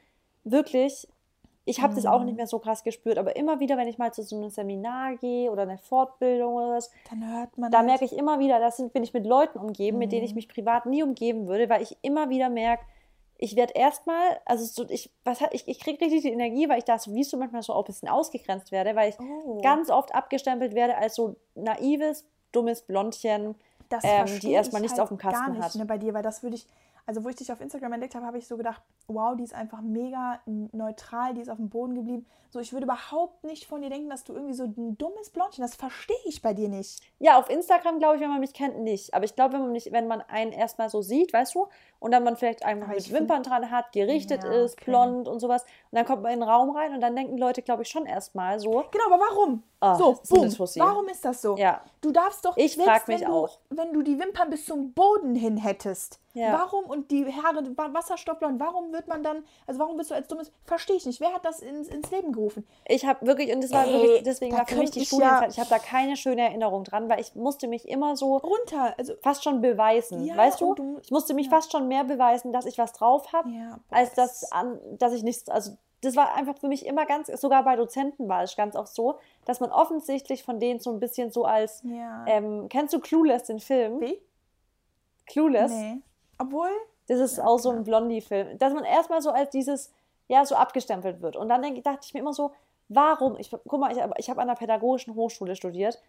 [0.45, 1.09] wirklich
[1.67, 1.97] ich habe mhm.
[1.97, 2.39] das auch nicht mhm.
[2.39, 5.51] mehr so krass gespürt, aber immer wieder, wenn ich mal zu so einem Seminar gehe
[5.51, 7.71] oder eine Fortbildung oder was, dann hört man.
[7.71, 7.87] Da halt.
[7.87, 10.01] merke ich immer wieder, da bin ich mit Leuten umgeben, mhm.
[10.01, 10.37] mit denen ich mhm.
[10.37, 12.85] mich privat nie umgeben würde, weil ich immer wieder merke,
[13.43, 16.85] ich werde erstmal, also so, ich, was ich, ich kriege richtig die Energie, weil ich
[16.85, 19.61] da so, wie so manchmal so auch ein bisschen ausgegrenzt werde, weil ich oh.
[19.63, 23.55] ganz oft abgestempelt werde als so naives, dummes Blondchen,
[24.03, 25.75] ähm, die erstmal nichts halt auf dem Kasten gar nicht, hat.
[25.75, 26.67] Ne, bei dir, weil das würde ich,
[27.11, 29.53] also wo ich dich auf Instagram entdeckt habe, habe ich so gedacht, wow, die ist
[29.53, 32.25] einfach mega neutral, die ist auf dem Boden geblieben.
[32.51, 35.63] So, ich würde überhaupt nicht von dir denken, dass du irgendwie so ein dummes Blondchen,
[35.63, 37.03] das verstehe ich bei dir nicht.
[37.19, 39.13] Ja, auf Instagram glaube ich, wenn man mich kennt, nicht.
[39.13, 41.67] Aber ich glaube, wenn man mich, wenn man einen erstmal so sieht, weißt du,
[42.01, 44.91] und dann man vielleicht einfach Aber mit Wimpern dran hat, gerichtet ja, ist, okay.
[44.91, 47.63] blond und sowas, und dann kommt man in den Raum rein und dann denken Leute,
[47.63, 48.85] glaube ich, schon erstmal so.
[48.91, 49.63] Genau, aber warum?
[49.83, 50.55] Oh, so, boom.
[50.77, 51.57] Warum ist das so?
[51.57, 51.81] Ja.
[52.03, 53.59] Du darfst doch, ich frage mich du, auch.
[53.71, 56.53] wenn du die Wimpern bis zum Boden hin hättest, ja.
[56.53, 60.53] warum und die Haare wasserstoffblond, warum wird man dann, also warum bist du als dummes,
[60.65, 61.21] verstehe ich nicht.
[61.21, 62.67] Wer hat das ins, ins Leben gerufen?
[62.89, 65.49] Ich habe wirklich, und das war Ey, wirklich, deswegen war für mich die Studienzeit, ja,
[65.49, 69.15] ich habe da keine schöne Erinnerung dran, weil ich musste mich immer so runter, also
[69.23, 70.75] fast schon beweisen, weißt du?
[70.75, 70.99] du?
[71.03, 73.51] Ich musste mich fast schon mehr beweisen, dass ich was drauf habe,
[73.91, 74.49] als dass,
[74.99, 78.43] dass ich nichts, also das war einfach für mich immer ganz, sogar bei Dozenten war
[78.43, 82.25] es ganz oft so, dass man offensichtlich von denen so ein bisschen so als, ja.
[82.27, 84.01] ähm, kennst du Clueless, den Film?
[84.01, 84.19] Wie?
[85.27, 85.73] Clueless?
[85.73, 85.99] Nee.
[86.39, 86.71] Obwohl?
[87.09, 88.57] Das ist ja, auch so ein Blondie-Film.
[88.57, 89.93] Dass man erstmal so als dieses,
[90.29, 91.37] ja, so abgestempelt wird.
[91.37, 92.53] Und dann denk, dachte ich mir immer so,
[92.89, 93.37] warum?
[93.39, 96.01] Ich, guck mal, ich, ich habe an einer pädagogischen Hochschule studiert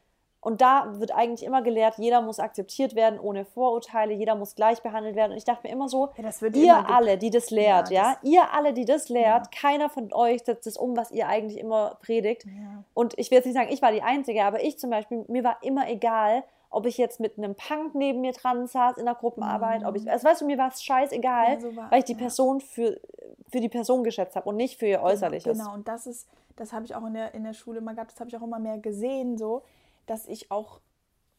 [0.44, 4.82] und da wird eigentlich immer gelehrt, jeder muss akzeptiert werden ohne Vorurteile, jeder muss gleich
[4.82, 5.34] behandelt werden.
[5.34, 8.52] Und ich dachte mir immer so, ja, ihr alle, die das lehrt, ja, das ihr
[8.52, 9.62] alle, die das lehrt, ja.
[9.62, 12.48] keiner von euch setzt das um, was ihr eigentlich immer predigt.
[12.96, 15.44] Und ich will jetzt nicht sagen, ich war die Einzige, aber ich zum Beispiel, mir
[15.44, 19.16] war immer egal, ob ich jetzt mit einem Punk neben mir dran saß in der
[19.16, 19.88] Gruppenarbeit, mhm.
[19.88, 22.62] ob ich, also weißt du, mir war es scheißegal, so war, weil ich die Person
[22.62, 23.00] für,
[23.52, 25.60] für die Person geschätzt habe und nicht für ihr genau, Äußerliches.
[25.60, 28.12] Genau, und das ist, das habe ich auch in der, in der Schule immer gehabt,
[28.12, 29.62] das habe ich auch immer mehr gesehen, so,
[30.12, 30.82] dass ich auch,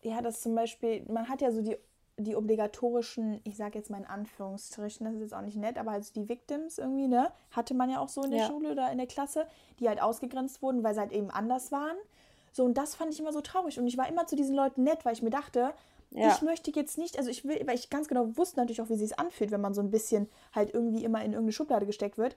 [0.00, 1.76] ja, dass zum Beispiel, man hat ja so die,
[2.16, 5.92] die obligatorischen, ich sage jetzt mal in Anführungsstrichen, das ist jetzt auch nicht nett, aber
[5.92, 8.46] also die Victims irgendwie, ne, hatte man ja auch so in der ja.
[8.46, 9.46] Schule oder in der Klasse,
[9.78, 11.96] die halt ausgegrenzt wurden, weil sie halt eben anders waren.
[12.50, 13.78] So, und das fand ich immer so traurig.
[13.78, 15.72] Und ich war immer zu diesen Leuten nett, weil ich mir dachte,
[16.10, 16.28] ja.
[16.28, 18.96] ich möchte jetzt nicht, also ich will, weil ich ganz genau wusste natürlich auch, wie
[18.96, 22.18] sie es anfühlt, wenn man so ein bisschen halt irgendwie immer in irgendeine Schublade gesteckt
[22.18, 22.36] wird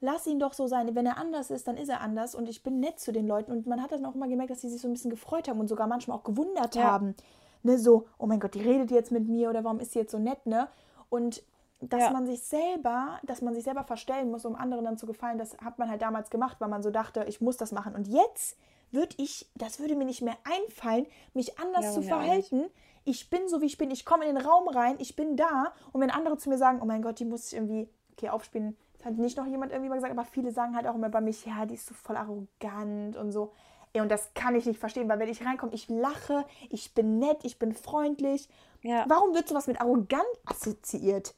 [0.00, 0.94] lass ihn doch so sein.
[0.94, 2.34] Wenn er anders ist, dann ist er anders.
[2.34, 3.52] Und ich bin nett zu den Leuten.
[3.52, 5.60] Und man hat dann auch immer gemerkt, dass sie sich so ein bisschen gefreut haben
[5.60, 6.84] und sogar manchmal auch gewundert ja.
[6.84, 7.14] haben.
[7.62, 10.12] Ne, so, oh mein Gott, die redet jetzt mit mir oder warum ist sie jetzt
[10.12, 10.68] so nett, ne?
[11.08, 11.42] Und
[11.80, 12.10] dass ja.
[12.10, 15.56] man sich selber, dass man sich selber verstellen muss, um anderen dann zu gefallen, das
[15.58, 17.94] hat man halt damals gemacht, weil man so dachte, ich muss das machen.
[17.94, 18.56] Und jetzt
[18.92, 22.64] würde ich, das würde mir nicht mehr einfallen, mich anders ja, zu verhalten.
[23.04, 23.90] Ich bin so, wie ich bin.
[23.90, 25.72] Ich komme in den Raum rein, ich bin da.
[25.92, 28.76] Und wenn andere zu mir sagen, oh mein Gott, die muss ich irgendwie, okay, aufspielen,
[29.04, 31.44] hat nicht noch jemand irgendwie mal gesagt, aber viele sagen halt auch immer bei mich,
[31.46, 33.52] ja, die ist so voll arrogant und so.
[33.92, 37.18] Ey, und das kann ich nicht verstehen, weil wenn ich reinkomme, ich lache, ich bin
[37.18, 38.48] nett, ich bin freundlich.
[38.82, 39.04] Ja.
[39.08, 41.34] Warum wird sowas mit arrogant assoziiert?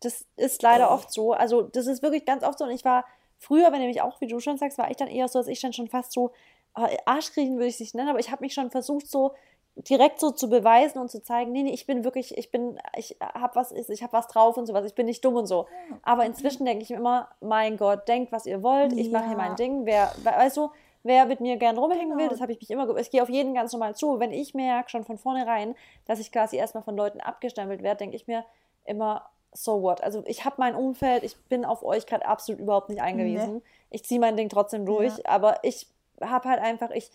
[0.00, 0.90] Das ist leider Ey.
[0.92, 1.32] oft so.
[1.32, 2.64] Also, das ist wirklich ganz oft so.
[2.64, 3.04] Und ich war
[3.38, 5.60] früher, wenn nämlich auch, wie du schon sagst, war ich dann eher so, dass ich
[5.60, 6.32] dann schon fast so,
[6.76, 9.34] äh, Arschkriechen würde ich es nicht nennen, aber ich habe mich schon versucht, so
[9.78, 13.16] direkt so zu beweisen und zu zeigen, nee, nee, ich bin wirklich, ich bin, ich
[13.20, 15.66] habe was, ich habe was drauf und sowas, ich bin nicht dumm und so.
[16.02, 19.36] Aber inzwischen denke ich mir immer, mein Gott, denkt, was ihr wollt, ich mache hier
[19.36, 19.86] mein Ding.
[19.86, 20.70] Wer, weißt du,
[21.04, 22.20] wer mit mir gern rumhängen genau.
[22.20, 24.18] will, das habe ich mich immer, ich gehe auf jeden ganz normal zu.
[24.18, 25.76] Wenn ich merke schon von vornherein,
[26.06, 28.44] dass ich quasi erstmal von Leuten abgestempelt werde, denke ich mir
[28.84, 30.02] immer, so what?
[30.02, 33.56] Also ich habe mein Umfeld, ich bin auf euch gerade absolut überhaupt nicht eingewiesen.
[33.56, 33.62] Nee.
[33.90, 35.24] Ich ziehe mein Ding trotzdem durch, ja.
[35.26, 35.86] aber ich
[36.20, 37.10] habe halt einfach, ich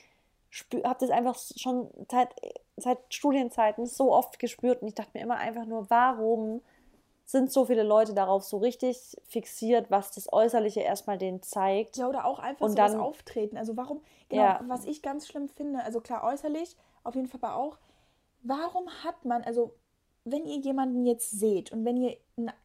[0.84, 2.30] habe das einfach schon seit,
[2.78, 6.62] seit Studienzeiten so oft gespürt und ich dachte mir immer einfach nur, warum
[7.26, 11.98] sind so viele Leute darauf so richtig fixiert, was das Äußerliche erstmal denen zeigt.
[11.98, 13.58] Ja, oder auch einfach und so dann, das Auftreten.
[13.58, 14.62] Also warum, genau, ja.
[14.68, 17.78] was ich ganz schlimm finde, also klar äußerlich, auf jeden Fall aber auch,
[18.44, 19.74] warum hat man, also
[20.26, 22.16] wenn ihr jemanden jetzt seht und wenn ihr,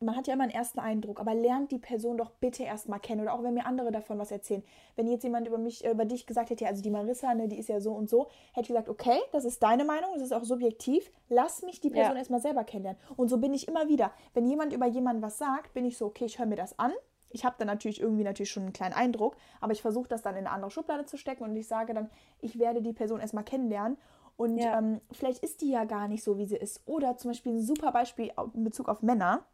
[0.01, 3.21] man hat ja immer einen ersten Eindruck, aber lernt die Person doch bitte erstmal kennen
[3.21, 4.63] oder auch wenn mir andere davon was erzählen.
[4.95, 7.59] Wenn jetzt jemand über mich, über dich gesagt hätte, ja, also die Marissa, ne, die
[7.59, 10.33] ist ja so und so, hätte ich gesagt, okay, das ist deine Meinung, das ist
[10.33, 12.19] auch subjektiv, lass mich die Person ja.
[12.19, 13.01] erstmal selber kennenlernen.
[13.17, 14.13] Und so bin ich immer wieder.
[14.35, 16.93] Wenn jemand über jemanden was sagt, bin ich so, okay, ich höre mir das an.
[17.31, 20.35] Ich habe dann natürlich irgendwie natürlich schon einen kleinen Eindruck, aber ich versuche das dann
[20.35, 22.09] in eine andere Schublade zu stecken und ich sage dann,
[22.41, 23.99] ich werde die Person erstmal kennenlernen
[24.39, 24.78] und ja.
[24.78, 26.82] ähm, vielleicht ist die ja gar nicht so, wie sie ist.
[26.86, 29.45] Oder zum Beispiel ein super Beispiel in Bezug auf Männer.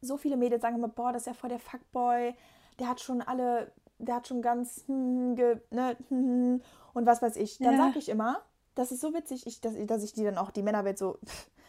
[0.00, 2.34] So viele Mädels sagen immer, boah, das ist ja voll der Fuckboy,
[2.80, 6.60] der hat schon alle, der hat schon ganz hm, ge, ne, hm,
[6.92, 7.58] und was weiß ich.
[7.58, 7.86] Dann ja.
[7.86, 8.42] sage ich immer,
[8.74, 11.18] das ist so witzig, ich, dass, dass ich die dann auch, die Männerwelt so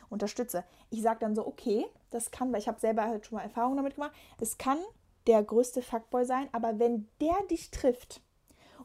[0.10, 0.64] unterstütze.
[0.90, 3.78] Ich sage dann so, okay, das kann, weil ich habe selber halt schon mal Erfahrungen
[3.78, 4.80] damit gemacht, es kann
[5.28, 8.20] der größte Fuckboy sein, aber wenn der dich trifft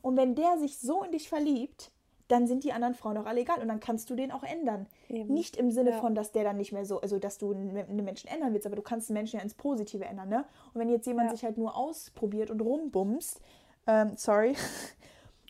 [0.02, 1.90] und wenn der sich so in dich verliebt,
[2.28, 4.86] dann sind die anderen Frauen auch alle egal und dann kannst du den auch ändern.
[5.08, 5.32] Eben.
[5.32, 5.98] Nicht im Sinne ja.
[5.98, 8.76] von, dass der dann nicht mehr so, also dass du einen Menschen ändern willst, aber
[8.76, 10.44] du kannst einen Menschen ja ins Positive ändern, ne?
[10.74, 11.36] Und wenn jetzt jemand ja.
[11.36, 13.40] sich halt nur ausprobiert und rumbumst,
[13.86, 14.54] ähm, sorry,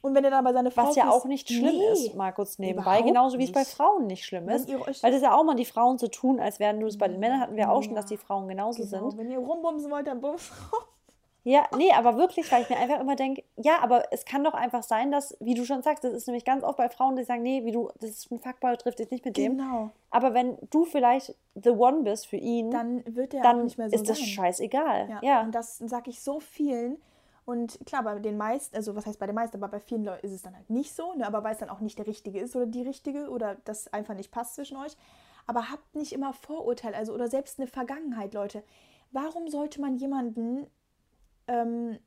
[0.07, 0.89] Und wenn er dann bei seiner Frau.
[0.89, 3.03] Was ja auch nicht schlimm nee, ist, mal kurz nebenbei.
[3.03, 4.69] Genauso wie es bei Frauen nicht schlimm ist.
[4.69, 7.09] Weil das ja auch mal die Frauen zu so tun, als wären du es bei
[7.09, 9.11] den Männern hatten wir auch schon, dass die Frauen genauso genau.
[9.11, 9.19] sind.
[9.19, 10.53] Wenn ihr rumbumsen wollt, dann bums
[11.47, 14.55] Ja, nee, aber wirklich, weil ich mir einfach immer denke, ja, aber es kann doch
[14.55, 17.23] einfach sein, dass, wie du schon sagst, das ist nämlich ganz oft bei Frauen, die
[17.23, 19.57] sagen, nee, wie du, das ist ein Fuckboy, trifft dich nicht mit dem.
[19.57, 19.91] Genau.
[20.11, 23.89] Aber wenn du vielleicht the one bist für ihn, dann wird er dann nicht mehr
[23.89, 25.09] so ist das scheißegal.
[25.09, 25.21] Ja.
[25.23, 25.43] ja.
[25.43, 26.97] Und das sage ich so vielen.
[27.45, 30.27] Und klar, bei den meisten, also was heißt bei den meisten, aber bei vielen Leuten
[30.27, 31.29] ist es dann halt nicht so, ne?
[31.29, 34.15] aber weil es dann auch nicht der Richtige ist oder die Richtige oder das einfach
[34.15, 34.97] nicht passt zwischen euch.
[35.47, 38.65] Aber habt nicht immer Vorurteile, also oder selbst eine Vergangenheit, Leute.
[39.13, 40.67] Warum sollte man jemanden
[41.49, 41.99] ähm,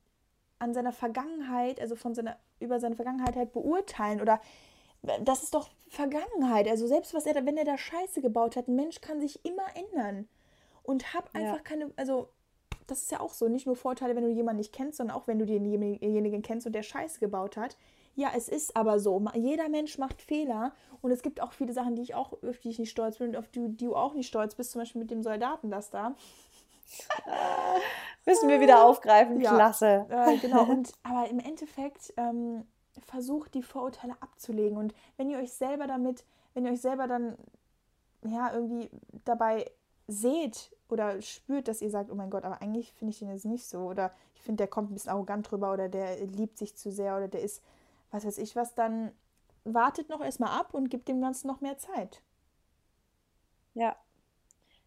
[0.60, 4.42] an seiner Vergangenheit, also von seiner, über seine Vergangenheit halt beurteilen oder
[5.24, 6.68] das ist doch Vergangenheit.
[6.68, 9.44] Also selbst was er da, wenn er da Scheiße gebaut hat, ein Mensch kann sich
[9.46, 10.28] immer ändern.
[10.84, 11.64] Und hab einfach ja.
[11.64, 12.30] keine, also
[12.88, 15.28] das ist ja auch so, nicht nur Vorteile, wenn du jemanden nicht kennst, sondern auch
[15.28, 17.78] wenn du denjenigen kennst und der Scheiße gebaut hat.
[18.16, 19.24] Ja, es ist aber so.
[19.36, 22.70] Jeder Mensch macht Fehler und es gibt auch viele Sachen, die ich auch, auf die
[22.70, 25.00] ich nicht stolz bin und auf die, die du auch nicht stolz bist, zum Beispiel
[25.00, 26.16] mit dem Soldaten, das da.
[28.26, 29.40] Müssen wir wieder aufgreifen.
[29.42, 29.54] Ja.
[29.54, 30.06] Klasse.
[30.10, 30.64] Äh, genau.
[30.64, 32.66] Und, aber im Endeffekt ähm,
[33.06, 34.78] versucht die Vorurteile abzulegen.
[34.78, 37.38] Und wenn ihr euch selber damit, wenn ihr euch selber dann
[38.24, 38.90] ja irgendwie
[39.26, 39.72] dabei
[40.08, 43.46] seht oder spürt, dass ihr sagt, oh mein Gott, aber eigentlich finde ich den jetzt
[43.46, 43.80] nicht so.
[43.80, 47.16] Oder ich finde, der kommt ein bisschen arrogant drüber oder der liebt sich zu sehr
[47.16, 47.64] oder der ist,
[48.12, 49.12] was weiß ich was, dann
[49.64, 52.22] wartet noch erstmal ab und gibt dem Ganzen noch mehr Zeit.
[53.74, 53.96] Ja.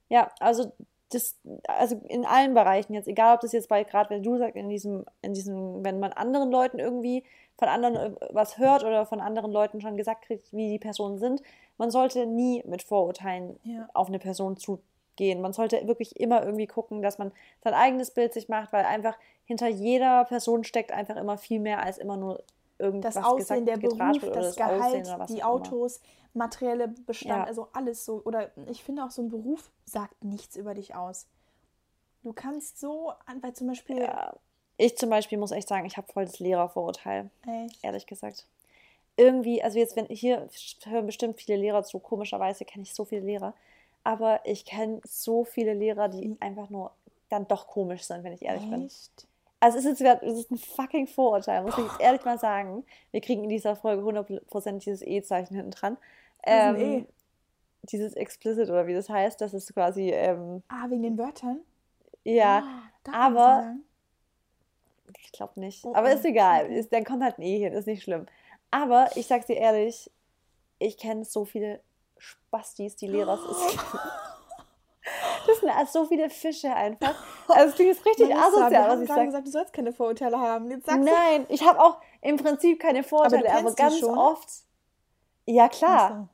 [0.08, 0.72] Ja, also
[1.14, 4.56] das, also in allen Bereichen jetzt, egal ob das jetzt bei, gerade wenn du sagst,
[4.56, 7.24] in diesem, in diesem, wenn man anderen Leuten irgendwie
[7.58, 11.42] von anderen was hört oder von anderen Leuten schon gesagt kriegt, wie die Personen sind,
[11.78, 13.88] man sollte nie mit Vorurteilen ja.
[13.94, 15.40] auf eine Person zugehen.
[15.40, 17.32] Man sollte wirklich immer irgendwie gucken, dass man
[17.62, 21.82] sein eigenes Bild sich macht, weil einfach hinter jeder Person steckt einfach immer viel mehr
[21.82, 22.42] als immer nur
[22.78, 26.00] irgendwas das Aussehen, gesagt, der Beruf, das, das Gehalt, die Autos,
[26.34, 27.44] materielle Bestand, ja.
[27.44, 28.22] also alles so.
[28.24, 31.26] Oder ich finde auch so ein Beruf sagt nichts über dich aus.
[32.22, 33.98] Du kannst so, weil zum Beispiel.
[33.98, 34.34] Ja.
[34.78, 37.30] Ich zum Beispiel muss echt sagen, ich habe voll das Lehrervorurteil.
[37.46, 37.78] Echt?
[37.84, 38.46] Ehrlich gesagt.
[39.16, 40.48] Irgendwie, also jetzt, wenn hier
[40.84, 43.54] hören bestimmt viele Lehrer zu, komischerweise kenne ich so viele Lehrer,
[44.04, 46.36] aber ich kenne so viele Lehrer, die mhm.
[46.40, 46.92] einfach nur
[47.28, 49.16] dann doch komisch sind, wenn ich ehrlich Echt?
[49.16, 49.28] bin.
[49.62, 52.84] Also es ist, es ist ein fucking Vorurteil, muss ich jetzt ehrlich mal sagen.
[53.12, 55.96] Wir kriegen in dieser Folge 100% dieses E-Zeichen hinten dran.
[56.42, 57.06] Ähm, e.
[57.84, 60.10] Dieses explicit oder wie das heißt, das ist quasi.
[60.10, 61.60] Ähm, ah, wegen den Wörtern?
[62.24, 62.64] Ja,
[63.06, 63.76] ah, aber.
[65.20, 65.84] Ich glaube nicht.
[65.84, 66.64] Oh, aber ist egal.
[66.64, 66.80] Okay.
[66.80, 68.26] Ist, dann kommt halt ein E hin, ist nicht schlimm.
[68.72, 70.10] Aber ich sag's dir ehrlich,
[70.80, 71.78] ich kenne so viele
[72.18, 73.80] Spastis, die Lehrer sind.
[75.46, 77.14] Das sind so viele Fische einfach.
[77.48, 79.26] Also das klingt richtig Melissa, asozial, was ich sage.
[79.26, 80.68] gesagt, du sollst keine Vorurteile haben.
[80.68, 84.48] Nein, ich habe auch im Prinzip keine Vorurteile, aber, aber ganz oft.
[85.46, 86.28] Ja, klar.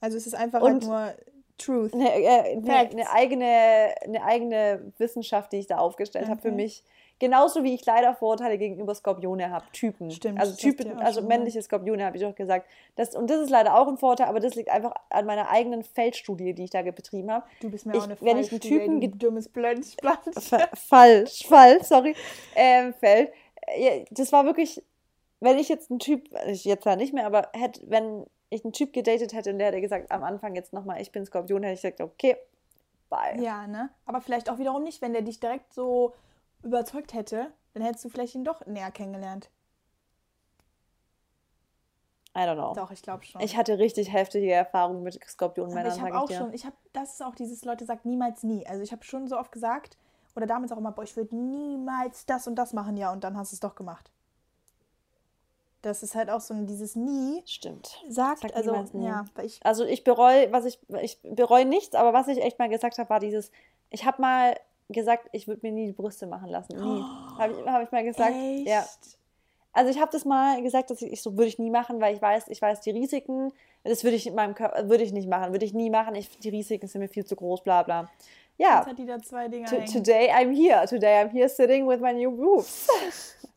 [0.00, 1.14] Also es ist einfach halt nur
[1.58, 1.94] Truth.
[1.94, 6.32] Eine, äh, eine, eine, eigene, eine eigene Wissenschaft, die ich da aufgestellt okay.
[6.32, 6.82] habe für mich.
[7.20, 10.10] Genauso wie ich leider Vorurteile gegenüber Skorpione habe, Typen.
[10.10, 10.40] Stimmt.
[10.40, 12.68] Also Typen, also männliche Skorpione habe ich auch gesagt.
[12.96, 15.84] Das, und das ist leider auch ein Vorteil, aber das liegt einfach an meiner eigenen
[15.84, 17.46] Feldstudie, die ich da betrieben habe.
[17.60, 19.96] Du bist mir ich, auch eine wenn ich einen Typen du dummes Blönsch,
[20.74, 22.16] Falsch, falsch, sorry.
[22.56, 23.30] Ähm, Feld.
[24.10, 24.82] Das war wirklich,
[25.38, 28.92] wenn ich jetzt einen Typ, jetzt ja nicht mehr, aber hätte, wenn ich einen Typ
[28.92, 31.82] gedatet hätte und der hätte gesagt, am Anfang jetzt nochmal, ich bin Skorpion, hätte ich
[31.82, 32.36] gesagt, okay,
[33.10, 33.40] bye.
[33.40, 33.90] Ja, ne?
[34.06, 36.14] Aber vielleicht auch wiederum nicht, wenn der dich direkt so
[36.62, 39.50] überzeugt hätte, dann hättest du vielleicht ihn doch näher kennengelernt.
[42.36, 42.74] I don't know.
[42.74, 43.40] Doch, ich glaube schon.
[43.40, 45.92] Ich hatte richtig heftige Erfahrungen mit Skorpionmännern.
[45.92, 48.66] Ich habe auch ich schon, ich habe, das ist auch dieses, Leute sagt niemals nie.
[48.66, 49.96] Also ich habe schon so oft gesagt,
[50.34, 53.36] oder damals auch immer, boah, ich würde niemals das und das machen, ja, und dann
[53.36, 54.10] hast du es doch gemacht.
[55.84, 57.42] Das ist halt auch so ein, dieses Nie.
[57.44, 58.02] Stimmt.
[58.08, 59.04] Sagt, sagt also, nie.
[59.04, 62.70] ja, ich also ich bereue, was ich, ich bereue nichts, aber was ich echt mal
[62.70, 63.50] gesagt habe, war dieses,
[63.90, 64.56] ich habe mal
[64.88, 66.74] gesagt, ich würde mir nie die Brüste machen lassen.
[66.76, 67.04] Nie.
[67.34, 68.34] Oh, habe ich, hab ich mal gesagt.
[68.34, 68.66] Echt?
[68.66, 68.86] Ja.
[69.74, 72.14] Also ich habe das mal gesagt, dass ich, ich so würde ich nie machen, weil
[72.14, 73.52] ich weiß, ich weiß die Risiken.
[73.82, 76.14] Das würde ich in meinem Körper, würde ich nicht machen, würde ich nie machen.
[76.14, 78.08] Ich, die Risiken sind mir viel zu groß, bla bla.
[78.56, 78.78] Ja.
[78.78, 79.66] Jetzt hat die da zwei Dinge.
[79.66, 80.86] Today I'm here.
[80.86, 82.86] Today I'm here sitting with my new boobs.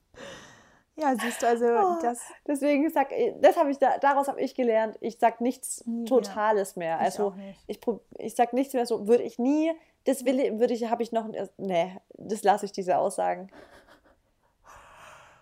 [1.00, 2.22] Ja, siehst du, also oh, das.
[2.48, 7.00] Deswegen sag das habe ich da, daraus habe ich gelernt, ich sag nichts Totales mehr.
[7.00, 7.36] Also
[7.68, 9.72] ich, ich, ich sag nichts mehr so, würde ich nie,
[10.06, 13.52] das will würde ich, habe ich noch, nee, das lasse ich diese Aussagen.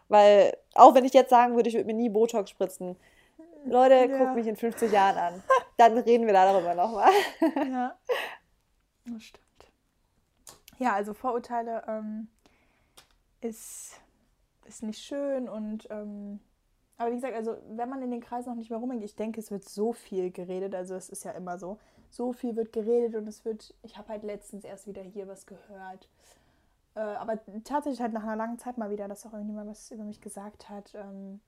[0.09, 2.97] Weil, auch wenn ich jetzt sagen würde, ich würde mir nie Botox spritzen.
[3.65, 4.17] Leute, ja.
[4.17, 5.43] guckt mich in 50 Jahren an.
[5.77, 7.11] Dann reden wir da darüber nochmal.
[7.71, 7.97] Ja.
[9.05, 9.45] Das stimmt.
[10.79, 12.27] Ja, also Vorurteile ähm,
[13.41, 14.01] ist
[14.65, 16.39] ist nicht schön und ähm,
[16.97, 19.39] Aber wie gesagt, also wenn man in den Kreisen noch nicht mehr rumhängt, ich denke,
[19.39, 20.73] es wird so viel geredet.
[20.75, 21.77] Also es ist ja immer so.
[22.09, 23.73] So viel wird geredet und es wird.
[23.83, 26.07] Ich habe halt letztens erst wieder hier was gehört.
[26.95, 30.03] Äh, aber tatsächlich halt nach einer langen Zeit mal wieder, dass auch irgendjemand was über
[30.05, 31.41] mich gesagt hat, ähm,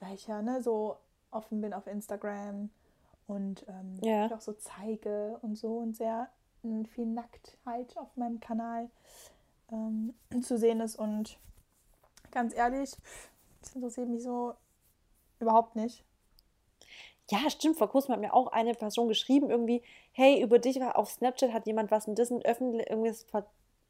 [0.00, 0.96] weil ich ja ne, so
[1.30, 2.70] offen bin auf Instagram
[3.28, 4.26] und ähm, Ja.
[4.26, 6.28] ich auch so zeige und so und sehr
[6.64, 8.90] äh, viel Nacktheit auf meinem Kanal
[9.70, 10.96] ähm, zu sehen ist.
[10.96, 11.38] Und
[12.36, 12.94] ganz ehrlich,
[13.62, 14.52] das interessiert mich so
[15.40, 16.04] überhaupt nicht.
[17.30, 17.78] Ja, stimmt.
[17.78, 19.82] Vor kurzem hat mir auch eine Person geschrieben, irgendwie,
[20.12, 22.86] hey, über dich war auf Snapchat hat jemand was in Dissen öffentlich,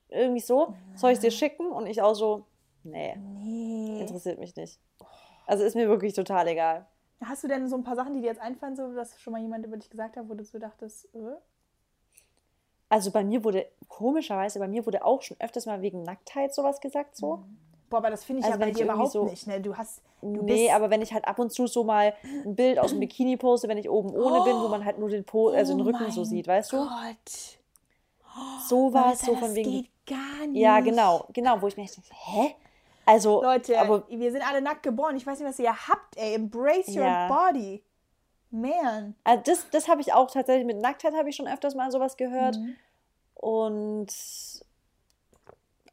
[0.09, 1.66] irgendwie, so, soll ich es dir schicken?
[1.72, 2.47] Und ich auch so,
[2.84, 4.01] nee, Nee.
[4.01, 4.78] interessiert mich nicht.
[5.47, 6.86] Also ist mir wirklich total egal.
[7.24, 9.42] Hast du denn so ein paar Sachen, die dir jetzt einfallen, so dass schon mal
[9.42, 11.34] jemand über dich gesagt hat, wo du so dachtest, äh?
[12.88, 16.80] Also bei mir wurde, komischerweise, bei mir wurde auch schon öfters mal wegen Nacktheit sowas
[16.80, 17.44] gesagt, so.
[17.89, 19.47] Boah, aber das finde ich Also ja bei dir überhaupt so- nicht.
[19.47, 19.61] Ne?
[19.61, 20.03] Du hast.
[20.22, 22.14] Du Nee, aber wenn ich halt ab und zu so mal
[22.45, 25.09] ein Bild aus dem Bikini poste, wenn ich oben ohne bin, wo man halt nur
[25.09, 26.78] den po also den Oh Rücken so sieht, weißt du?
[26.78, 27.59] Gott.
[28.68, 29.70] So war es so das von wegen.
[29.70, 30.61] geht gar nicht.
[30.61, 32.55] Ja, genau, genau, wo ich mir echt denke, hä?
[33.07, 35.16] Also, Leute, aber wir sind alle nackt geboren.
[35.16, 36.34] Ich weiß nicht, was ihr habt, ey.
[36.34, 37.28] Embrace your Ja.
[37.28, 37.82] body.
[38.51, 39.14] Man.
[39.24, 42.16] also das, das habe ich auch tatsächlich mit Nacktheit habe ich schon öfters mal sowas
[42.16, 42.57] gehört.
[42.57, 42.74] Mhm.
[43.34, 44.07] Und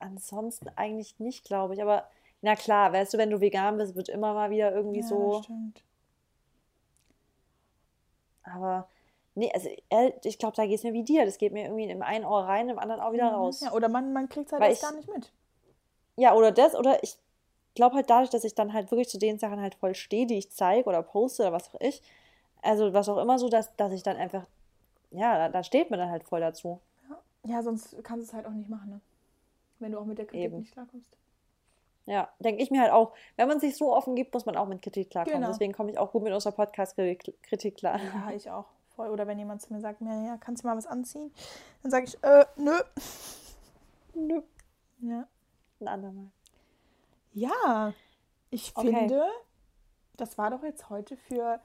[0.04, 1.82] ansonsten eigentlich nicht, glaube ich.
[1.82, 2.08] Aber
[2.42, 5.42] na klar, weißt du, wenn du vegan bist, wird immer mal wieder irgendwie Ja, so.
[5.44, 5.82] stimmt.
[8.44, 8.88] Aber
[9.36, 11.26] nee, also äh, ich glaube, da geht es mir wie dir.
[11.26, 13.62] Das geht mir irgendwie im einen Ohr rein, im anderen auch wieder raus.
[13.62, 15.32] Ja, oder man, man kriegt es halt ich- gar nicht mit.
[16.16, 17.18] Ja, oder das, oder ich
[17.74, 20.38] glaube halt dadurch, dass ich dann halt wirklich zu den Sachen halt voll stehe, die
[20.38, 22.04] ich zeige oder poste oder was auch ich,
[22.62, 24.46] also was auch immer so, dass, dass ich dann einfach,
[25.10, 26.80] ja, da, da steht mir dann halt voll dazu.
[27.46, 29.02] Ja, sonst kannst du es halt auch nicht machen, ne?
[29.84, 30.60] Wenn du auch mit der Kritik Eben.
[30.60, 31.16] nicht klarkommst.
[32.06, 34.68] Ja, denke ich mir halt auch, wenn man sich so offen gibt, muss man auch
[34.68, 35.40] mit Kritik klarkommen.
[35.40, 35.52] Genau.
[35.52, 38.00] Deswegen komme ich auch gut mit unserer Podcast-Kritik klar.
[38.02, 38.66] Ja, ich auch.
[38.96, 39.10] Voll.
[39.10, 41.32] Oder wenn jemand zu mir sagt, ja, ja, kannst du mal was anziehen?
[41.82, 42.74] Dann sage ich, äh, nö.
[44.16, 44.42] Nö.
[45.02, 45.28] Ja.
[45.80, 46.28] Ein andermal.
[47.34, 47.94] Ja,
[48.52, 48.88] ich Okay.
[48.96, 49.26] finde,
[50.18, 51.60] das war doch jetzt heute für,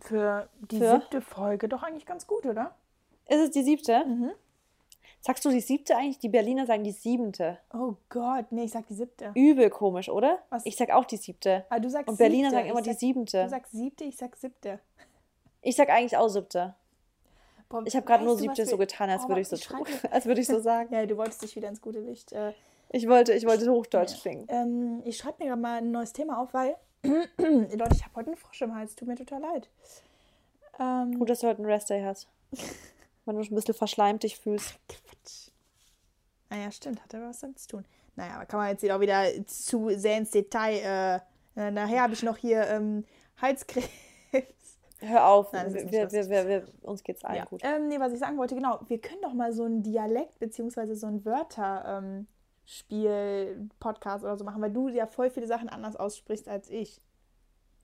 [0.00, 1.00] für die Für?
[1.00, 2.76] siebte Folge doch eigentlich ganz gut, oder?
[3.26, 4.04] Ist es die siebte?
[4.04, 4.30] Mhm.
[5.20, 6.18] Sagst du die siebte eigentlich?
[6.20, 7.58] Die Berliner sagen die siebente.
[7.74, 9.32] Oh Gott, nee, ich sag die siebte.
[9.34, 10.38] Übel komisch, oder?
[10.50, 10.64] Was?
[10.64, 11.64] Ich sag auch die siebte.
[11.70, 13.42] Ah, du sagst Und Berliner siebte, sagen immer die sag- siebente.
[13.42, 14.78] Du sagst siebte, ich sag siebte.
[15.60, 16.74] Ich sag eigentlich auch siebte.
[17.68, 19.84] Boah, Ich habe gerade nur siebte so getan, als Oh, würde ich so tun.
[20.10, 20.94] Als würde ich so sagen.
[20.94, 22.32] Ja, du wolltest dich wieder ins gute Licht.
[22.32, 22.52] Äh,
[22.90, 24.46] Ich wollte, ich wollte Hochdeutsch klingen.
[24.48, 28.28] ähm, ich schreibe mir gerade mal ein neues Thema auf, weil, Leute, ich habe heute
[28.28, 28.94] einen Frosch im Hals.
[28.94, 29.68] Tut mir total leid.
[30.80, 32.28] Ähm, Gut, dass du heute einen Restday hast.
[33.26, 34.78] Wenn du schon ein bisschen verschleimt dich fühlst.
[36.50, 37.84] Naja, stimmt, hat aber was damit zu tun.
[38.16, 41.22] Naja, aber kann man jetzt auch wieder zu sehr ins Detail.
[41.56, 43.04] Äh, äh, nachher habe ich noch hier ähm,
[43.40, 43.88] Halskrebs.
[45.00, 47.44] Hör auf, Nein, wir, wir, wir, uns geht's allen Ja.
[47.44, 47.60] gut.
[47.62, 50.96] Ähm, nee, was ich sagen wollte, genau, wir können doch mal so ein Dialekt beziehungsweise
[50.96, 56.68] so ein Wörterspiel-Podcast oder so machen, weil du ja voll viele Sachen anders aussprichst als
[56.68, 57.00] ich.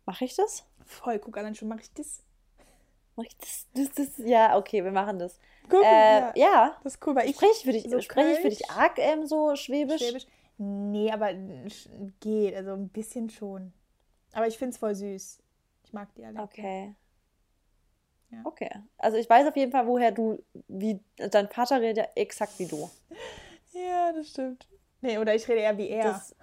[0.06, 0.66] Mach ich das?
[0.84, 2.24] Voll, guck allein schon, mache ich das?
[3.16, 4.08] Das, das, das?
[4.18, 5.38] Ja, okay, wir machen das.
[5.68, 8.32] Guck, Äh, ja, ja, das ist cool, weil ich spreche ich für dich, so spreche
[8.32, 10.02] ich für dich arg ähm, so schwäbisch?
[10.02, 10.26] Schwäbisch.
[10.58, 11.32] Nee, aber
[12.20, 13.72] geht, also ein bisschen schon.
[14.32, 15.38] Aber ich finde es voll süß.
[15.84, 16.42] Ich mag Dialekte.
[16.42, 16.94] Okay.
[18.30, 18.38] Ja.
[18.44, 18.70] Okay.
[18.98, 22.66] Also ich weiß auf jeden Fall, woher du, wie, dein Vater redet ja exakt wie
[22.66, 22.90] du.
[23.76, 24.68] Ja, das stimmt.
[25.00, 26.04] Nee, oder ich rede eher wie er.
[26.04, 26.36] Das,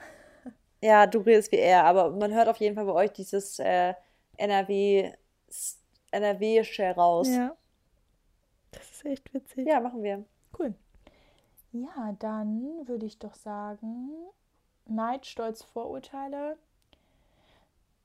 [0.81, 3.93] ja, du redest wie er, aber man hört auf jeden Fall bei euch dieses äh,
[4.35, 5.13] NRW,
[6.11, 7.27] NRW-Share raus.
[7.29, 7.55] ja.
[8.71, 9.67] Das ist echt witzig.
[9.67, 10.23] ja, machen wir.
[10.57, 10.73] Cool.
[11.73, 14.09] Ja, dann würde ich doch sagen,
[14.85, 16.57] Neid, Stolz, Vorurteile.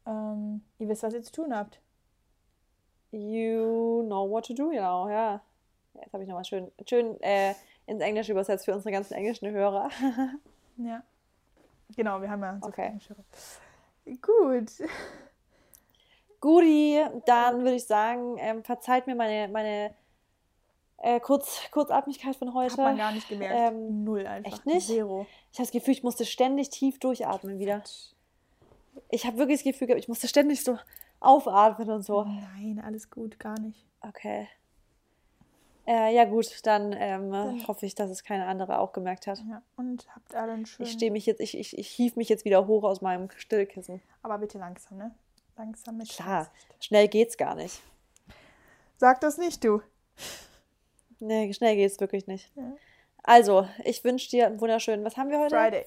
[0.07, 1.80] Ähm, ihr wisst, was ihr zu tun habt.
[3.12, 5.40] You know what to do, genau, ja.
[5.94, 7.54] Jetzt habe ich nochmal schön, schön äh,
[7.86, 9.88] ins Englische übersetzt für unsere ganzen englischen Hörer.
[10.78, 11.02] Ja.
[11.96, 12.98] Genau, wir haben ja so Okay.
[14.20, 14.70] Gut.
[16.41, 19.95] Guti, dann würde ich sagen, ähm, verzeiht mir meine, meine
[20.99, 22.72] äh, Kurz, Kurzatmigkeit von heute.
[22.72, 23.55] Hat man gar nicht gemerkt.
[23.74, 24.53] Ähm, Null einfach.
[24.53, 24.87] echt nicht?
[24.87, 25.26] Zero.
[25.53, 27.82] Ich habe das Gefühl, ich musste ständig tief durchatmen wieder.
[29.11, 30.78] Ich habe wirklich das Gefühl gehabt, ich musste ständig so
[31.20, 32.24] aufatmen und so.
[32.24, 33.87] Nein, alles gut, gar nicht.
[34.01, 34.49] Okay.
[35.87, 37.32] Äh, ja gut, dann ähm,
[37.68, 39.39] hoffe ich, dass es keine andere auch gemerkt hat.
[39.49, 39.62] Ja.
[39.76, 40.89] Und habt alle einen schönen.
[40.89, 44.03] Ich stehe mich jetzt, ich, ich, ich hief mich jetzt wieder hoch aus meinem Stillkissen.
[44.22, 45.14] Aber bitte langsam, ne?
[45.57, 46.50] Langsam mit Klar,
[46.80, 47.80] schnell geht's gar nicht.
[48.98, 49.82] Sag das nicht, du.
[51.18, 52.54] Nee, schnell geht's wirklich nicht.
[52.57, 52.72] Ja.
[53.22, 55.57] Also, ich wünsche dir einen wunderschönen, was haben wir heute?
[55.57, 55.86] Friday.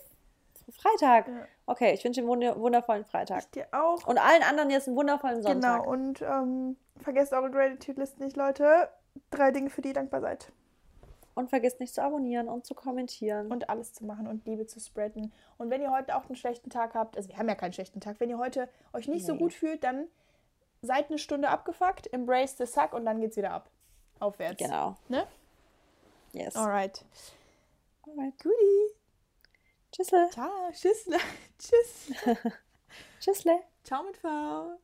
[0.72, 1.28] Freitag.
[1.28, 1.48] Ja.
[1.66, 3.40] Okay, ich wünsche dir einen wundervollen Freitag.
[3.40, 4.06] Ich dir auch.
[4.06, 5.84] Und allen anderen jetzt einen wundervollen Sonntag.
[5.84, 8.90] Genau, und ähm, vergesst eure Gratitude-List nicht, Leute.
[9.32, 10.52] Drei Dinge, für die ihr dankbar seid.
[11.40, 13.50] Und vergesst nicht zu abonnieren und zu kommentieren.
[13.50, 15.32] Und alles zu machen und Liebe zu spreaden.
[15.58, 18.02] Und wenn ihr heute auch einen schlechten Tag habt, also wir haben ja keinen schlechten
[18.02, 19.28] Tag, wenn ihr heute euch nicht nee.
[19.28, 20.08] so gut fühlt, dann
[20.82, 23.70] seid eine Stunde abgefuckt, embrace the suck und dann geht's wieder ab.
[24.20, 24.58] Aufwärts.
[24.58, 24.98] Genau.
[25.08, 25.26] Ne?
[26.34, 26.58] Yes.
[26.58, 27.06] Alright.
[28.06, 28.38] Alright.
[28.44, 28.96] Goodie.
[29.94, 30.30] Tschüssle.
[30.32, 30.70] Ciao.
[30.74, 31.18] Tschüssle.
[31.58, 32.12] Tschüss.
[33.22, 33.60] Tschüssle.
[33.86, 34.78] Ciao mit V.